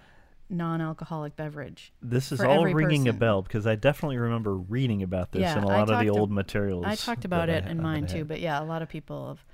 [0.49, 1.91] Non-alcoholic beverage.
[2.01, 5.63] This is all ringing a bell because I definitely remember reading about this Yeah, in
[5.63, 6.85] a I lot of the old ab- materials.
[6.85, 9.27] I talked about it ha- in I mine too, but yeah, a lot of people
[9.29, 9.45] have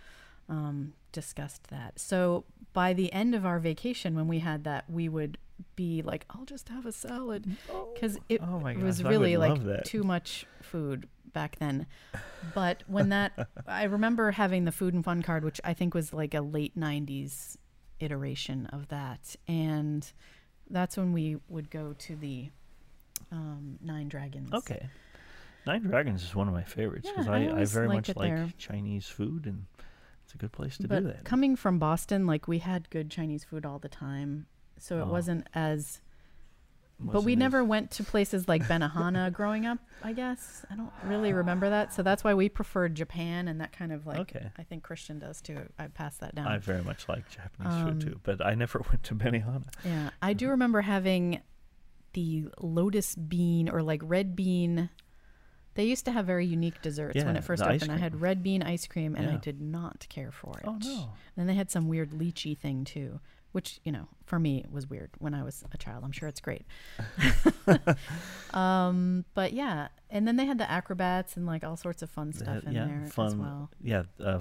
[0.50, 2.00] um, discussed that.
[2.00, 5.38] So by the end of our vacation, when we had that, we would
[5.76, 7.46] be like, "I'll just have a salad,"
[7.94, 11.88] because it, oh it was really like too much food back then.
[12.54, 16.14] But when that, I remember having the food and fun card, which I think was
[16.14, 17.58] like a late '90s
[18.00, 20.12] iteration of that, and
[20.70, 22.50] that's when we would go to the
[23.32, 24.54] um, Nine Dragons.
[24.54, 24.88] Okay.
[25.66, 28.36] Nine Dragons is one of my favorites because Yeah, I I, I, very much like
[28.36, 28.50] there.
[28.58, 29.66] Chinese food and
[30.26, 31.24] it's a good place to but do that.
[31.24, 34.48] coming from Boston, like we had good Chinese food all the time,
[34.78, 35.12] so it Oh.
[35.12, 36.02] wasn't as.
[37.12, 39.80] But we never went to places like Benihana growing up.
[40.04, 43.72] I guess I don't really remember that, so that's why we preferred Japan and that
[43.72, 44.20] kind of like.
[44.20, 44.50] Okay.
[44.58, 45.60] I think Christian does too.
[45.80, 46.48] I passed that down.
[46.48, 49.68] I very much like Japanese Um, food too, but I never went to Benihana.
[49.86, 51.42] yeah, I do remember having
[52.14, 54.90] the lotus bean or like red bean.
[55.76, 57.92] They used to have very unique desserts when it first opened.
[57.92, 60.66] I had red bean ice cream, and I did not care for it.
[60.68, 61.14] Oh no.
[61.36, 63.20] Then they had some weird lychee thing too,
[63.54, 66.04] which you know for me was weird when I was a child.
[66.04, 66.66] I'm sure it's great.
[68.54, 72.34] um, but yeah, and then they had the acrobats and like all sorts of fun
[72.34, 73.28] stuff had- in yeah, there fun.
[73.28, 73.70] as well.
[73.82, 74.40] Yeah, uh,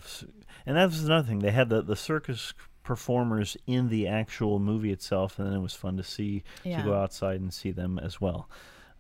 [0.67, 1.39] and that was another thing.
[1.39, 2.53] They had the, the circus
[2.83, 6.83] performers in the actual movie itself, and then it was fun to see Yeah, to
[6.83, 8.49] go outside and see them as well.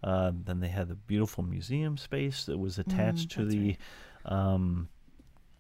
[0.05, 4.35] Uh, then they had the beautiful museum space that was attached to Mm, that's the
[4.35, 4.89] um,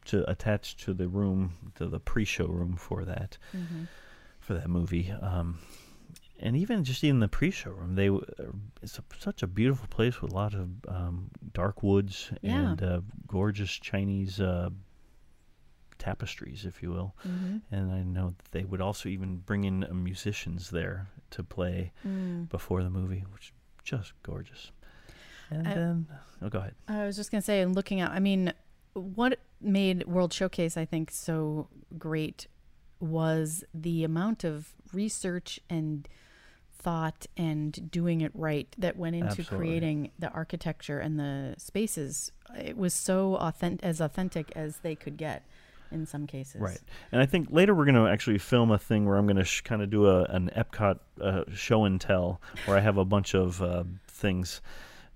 [0.06, 3.84] to attached to the room, to the pre-show room for that hmm
[4.42, 5.10] for that movie.
[5.20, 5.58] Um,
[6.40, 8.10] and even just in the pre-show room, they
[8.82, 12.70] it's a, such a beautiful place with a lot of um, dark woods Yeah.
[12.70, 14.70] and uh, gorgeous Chinese uh,
[15.98, 17.14] tapestries, if you will.
[17.22, 21.42] hmm And I know that they would also even bring in uh, musicians there to
[21.44, 22.48] play Mm.
[22.48, 23.52] before the movie, which is
[23.84, 24.72] just gorgeous.
[25.50, 26.06] And I- then,
[26.42, 26.74] oh, go ahead.
[26.88, 28.52] I was just gonna say, and looking at, I mean,
[28.94, 31.68] what made World Showcase I think so
[31.98, 32.48] great
[33.02, 36.08] was the amount of research and
[36.78, 39.56] thought and doing it right that went into Absolutely.
[39.58, 42.32] creating the architecture and the spaces.
[42.58, 45.44] It was so authentic, as authentic as they could get
[45.92, 46.60] in some cases.
[46.60, 46.80] Right.
[47.12, 49.44] And I think later we're going to actually film a thing where I'm going to
[49.44, 53.04] sh- kind of do a, an Epcot uh, show and tell where I have a
[53.04, 54.60] bunch of uh, things.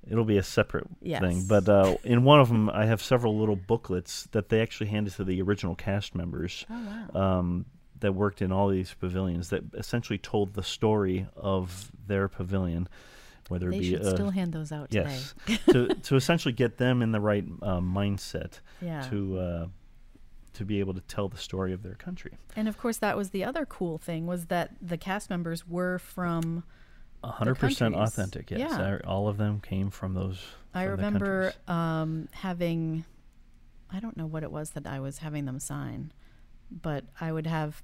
[0.09, 1.21] It'll be a separate Yes.
[1.21, 1.47] thing.
[1.49, 5.15] But uh, in one of them, I have several little booklets that they actually handed
[5.15, 7.39] to the original cast members Oh wow.
[7.39, 7.67] um,
[8.01, 12.89] that worked in all these pavilions that essentially told the story of their pavilion,
[13.49, 15.59] whether they it be should uh, still hand those out yes, today.
[15.73, 19.03] to to essentially get them in the right uh, mindset Yeah.
[19.11, 19.67] to uh,
[20.55, 22.33] to be able to tell the story of their country.
[22.55, 25.99] And of course, that was the other cool thing was that the cast members were
[25.99, 26.65] from.
[27.25, 28.13] A hundred percent countries.
[28.13, 28.51] authentic.
[28.51, 28.99] Yes, Yeah.
[29.05, 30.45] All of them came from those.
[30.75, 33.05] I from remember um, having,
[33.91, 36.13] I don't know what it was that I was having them sign,
[36.71, 37.83] but I would have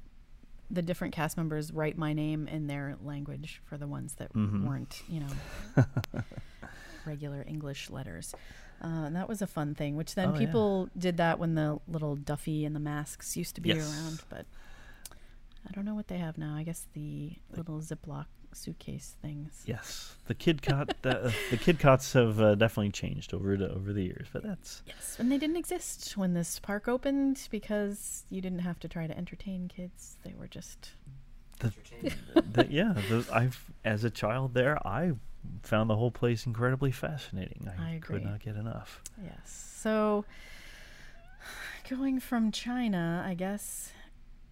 [0.70, 4.64] the different cast members write my name in their language for the ones that Mhm.
[4.64, 5.84] weren't, you know,
[7.06, 8.34] regular English letters.
[8.82, 10.38] Uh, and that was a fun thing, which then Oh, yeah.
[10.38, 13.78] people did that when the little Duffy and the masks used to be Yes.
[13.92, 14.46] around, but
[15.68, 16.56] I don't know what they have now.
[16.56, 19.62] I guess the little Ziploc suitcase things.
[19.66, 20.94] Yes, the Kid Cot.
[21.04, 24.82] uh, the Kid Cots have uh, definitely changed over the, over the years, but that's
[24.86, 29.06] Yes, and they didn't exist when this park opened because you didn't have to try
[29.06, 30.16] to entertain kids.
[30.24, 30.90] They were just
[31.62, 32.52] Entertainment.
[32.54, 32.94] that, yeah.
[33.08, 35.12] The, I've as a child there, I
[35.62, 37.68] found the whole place incredibly fascinating.
[37.78, 39.00] I, I could not get enough.
[39.22, 39.76] yes.
[39.78, 40.24] So
[41.88, 43.92] going from China, I guess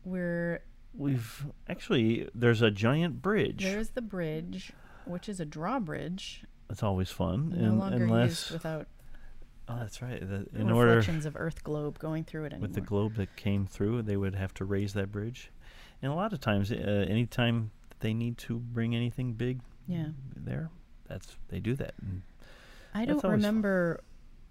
[0.05, 0.62] we're
[0.95, 3.62] We've actually there's a giant bridge.
[3.62, 4.73] there's the bridge,
[5.05, 7.55] which is a drawbridge, That's always fun.
[7.57, 8.87] no un- longer unless used without
[9.69, 10.21] oh, that's right.
[10.21, 12.62] The, in order reflections of Earth globe going through it anymore.
[12.69, 15.51] with the globe that came through, they would have to raise that bridge.
[16.03, 20.71] And a lot of times, uh, anytime they need to bring anything big yeah, there,
[21.09, 21.95] that's they do that.
[22.01, 22.23] And
[22.95, 23.31] I don't always fun.
[23.33, 24.01] remember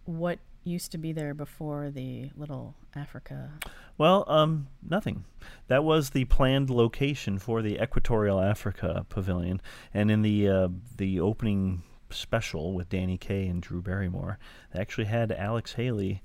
[0.05, 3.51] what used to be there before the little Africa.
[3.97, 5.25] Well, um, nothing.
[5.67, 9.61] That was the planned location for the Equatorial Africa Pavilion,
[9.93, 10.67] and in the uh,
[10.97, 14.39] the opening special with Danny Kaye and Drew Barrymore,
[14.73, 16.23] they actually had Alex Haley,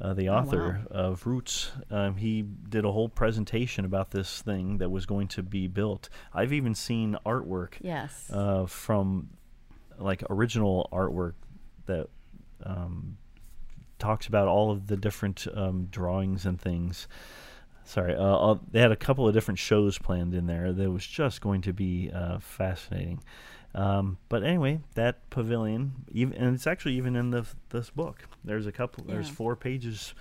[0.00, 0.38] uh, the Oh, wow.
[0.40, 1.70] author of Roots.
[1.90, 6.08] Um, he did a whole presentation about this thing that was going to be built.
[6.34, 8.28] I've even seen artwork Yes.
[8.32, 9.28] uh, from
[9.98, 11.34] like original artwork
[11.86, 12.08] that
[12.64, 13.18] um,
[14.00, 17.06] talks about all of the different um, drawings and things.
[17.84, 20.72] sorry, uh, they had a couple of different shows planned in there.
[20.72, 23.22] That was just going to be uh, fascinating.
[23.74, 28.24] Um, but anyway, that pavilion, even and it's actually even in the this book.
[28.44, 29.04] There's a couple.
[29.04, 30.12] There's four pages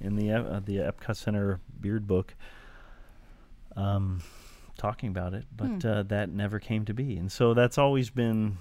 [0.00, 2.34] in the uh, the Epcot Center Beard book.
[3.76, 4.22] Um,
[4.76, 5.86] talking about it, but Hmm.
[5.88, 8.58] uh, that never came to be, and so that's always been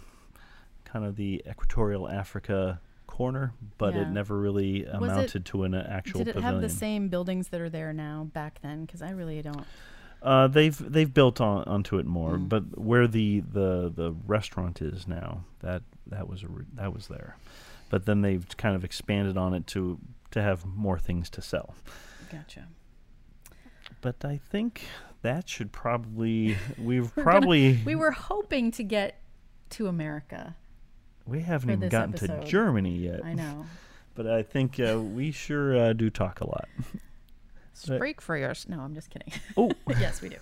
[0.86, 2.80] kind of the equatorial Africa
[3.20, 4.04] corner, but Yeah.
[4.04, 6.54] it never really it- amounted to an actual Did it pavilion.
[6.54, 8.86] have the same buildings that are there now back then?
[8.86, 9.66] Because I really don't.
[10.22, 12.48] Uh, they've they've built on onto it more, Mm.
[12.50, 17.08] but where the, the the restaurant is now, that that was a re- that was
[17.10, 17.36] there,
[17.90, 20.00] but then they've kind of expanded on it to
[20.32, 21.76] to have more things to sell.
[22.32, 22.68] Gotcha.
[24.02, 24.84] But I think
[25.24, 29.22] that should probably we've We're gonna- probably We were hoping to get
[29.72, 30.56] to America.
[31.30, 32.42] We haven't even gotten episode.
[32.42, 33.24] to Germany yet.
[33.24, 33.66] I know.
[34.16, 36.68] but I think uh, we sure uh, do talk a lot.
[37.74, 38.66] Speak for yours.
[38.68, 39.32] No, I'm just kidding.
[39.56, 40.36] Oh, yes, we do.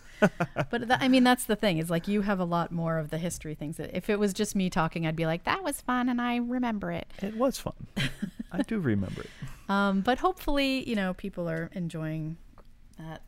[0.72, 3.11] but tha- I mean, that's the thing is like you have a lot more of
[3.11, 3.77] the history things.
[3.77, 6.38] That if it was just me talking, I'd be like, that was fun and I
[6.38, 7.05] remember it.
[7.22, 7.73] it was fun.
[8.51, 9.30] I do remember it.
[9.69, 12.38] Um, but hopefully, you know, people are enjoying
[12.97, 13.22] that.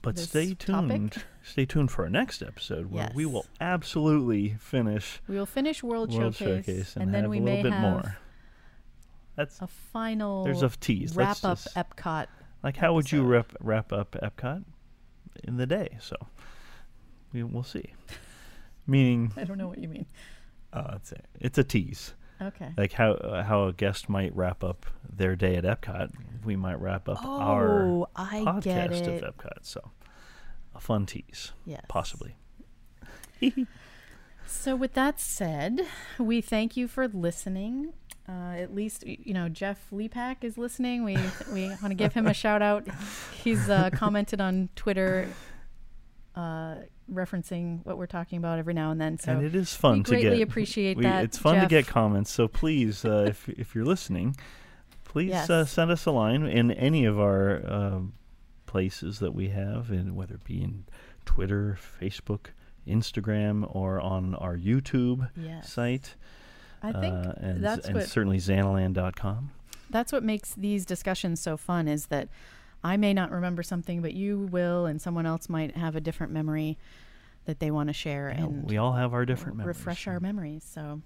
[0.00, 0.88] But stay topic?
[0.88, 1.24] tuned.
[1.42, 6.12] Stay tuned for our next episode where we will absolutely finish We will finish World,
[6.12, 8.16] World Showcase, Showcase and, and, then we a little may bit have more.
[9.36, 11.14] That's a final there's a tease.
[11.16, 12.26] wrap up just- Epcot.
[12.62, 14.64] like how would you wrap wrap up Epcot
[15.44, 15.98] in the day?
[16.00, 16.16] So
[17.32, 17.92] we we'll see.
[18.86, 20.06] Meaning, I don't know what you mean.
[20.72, 22.14] uh, it's a, it's a tease.
[22.42, 22.70] Okay.
[22.76, 26.10] Like how uh, how a guest might wrap up their day at Epcot,
[26.44, 29.58] we might wrap up our Oh, I podcast of Epcot.
[29.62, 29.90] So
[30.74, 31.84] a fun tease, Yes.
[31.88, 32.36] possibly.
[34.44, 35.80] So, with that said,
[36.18, 37.94] we thank you for listening.
[38.28, 41.04] Uh, at least, you know, Jeff Leapak is listening.
[41.04, 41.16] We
[41.52, 42.86] we want to give him a shout out.
[43.42, 45.28] He's uh, commented on Twitter,
[46.36, 46.74] uh,
[47.12, 49.18] referencing what we're talking about every now and then.
[49.18, 50.48] So, and it is fun we to greatly get.
[50.48, 51.24] appreciate we- that.
[51.24, 51.64] It's fun Jeff.
[51.64, 52.30] to get comments.
[52.30, 54.36] So please, uh, if if you're listening,
[55.04, 55.50] please Yes.
[55.50, 58.14] uh, send us a line in any of our um
[58.66, 60.84] places that we have, and whether it be in
[61.26, 62.46] Twitter, Facebook,
[62.88, 65.70] Instagram, or on our YouTube Yes.
[65.70, 66.16] site.
[66.82, 69.50] I think uh, and, that's and what certainly Xanaland.com.
[69.90, 72.28] that's what makes these discussions so fun is that
[72.82, 76.32] I may not remember something, but you will, and someone else might have a different
[76.32, 76.78] memory
[77.44, 79.76] that they want to share, Yeah, and we all have our different memories.
[79.76, 80.64] refresh our memories.
[80.64, 81.02] So,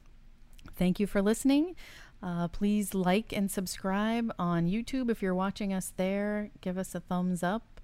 [0.76, 1.74] thank you for listening.
[2.22, 6.50] Uh, please like and subscribe on YouTube if you're watching us there.
[6.60, 7.80] Give us a thumbs up.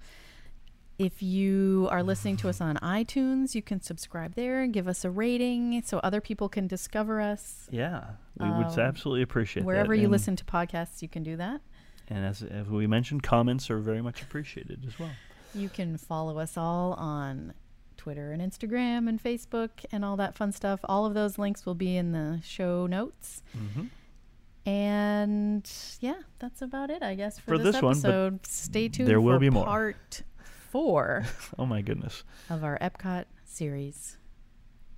[0.98, 5.04] If you are listening to us on iTunes, you can subscribe there and give us
[5.04, 7.68] a rating so other people can discover us.
[7.70, 8.04] Yeah,
[8.38, 9.66] we would Um, absolutely appreciate that.
[9.66, 9.98] Wherever that.
[9.98, 11.60] you and, listen to podcasts, you can do that.
[12.08, 15.10] And as, as we mentioned, comments are very much appreciated as well.
[15.54, 17.52] You can follow us all on
[18.02, 20.80] Twitter and Instagram and Facebook and all that fun stuff.
[20.82, 23.44] All of those links will be in the show notes.
[23.56, 24.68] Mm-hmm.
[24.68, 25.70] And
[26.00, 28.44] yeah, that's about it, I guess, for, For this, this one, episode.
[28.44, 29.64] Stay tuned there will for be more.
[29.64, 30.22] part
[30.70, 31.24] four.
[31.60, 32.24] oh my goodness!
[32.50, 34.18] of our Epcot series.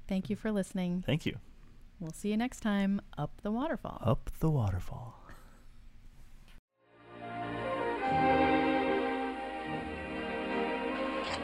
[0.09, 1.05] Thank you for listening.
[1.05, 1.37] Thank you.
[2.01, 4.01] We'll see you next time up the waterfall.
[4.03, 5.21] Up the waterfall.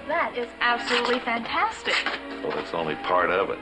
[0.09, 1.95] That is absolutely fantastic.
[2.43, 3.59] Well, that's only part of it.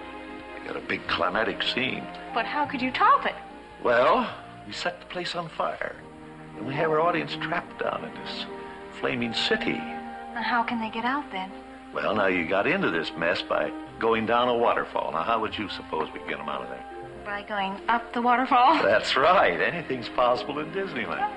[0.61, 2.05] We got a big climatic scene.
[2.35, 3.35] But how could you top it?
[3.83, 4.29] Well,
[4.67, 5.97] we set the place on fire,
[6.57, 8.47] and we have our audience trapped down in this
[9.01, 9.79] flaming city.
[10.35, 11.51] Now, how can they get out then?
[11.95, 15.13] Well, now you got into this mess by going down a waterfall.
[15.13, 16.85] Now, how would you suppose we get them out of there?
[17.25, 18.83] By going up the waterfall?
[18.83, 19.61] That's right.
[19.61, 21.31] Anything's possible in Disneyland.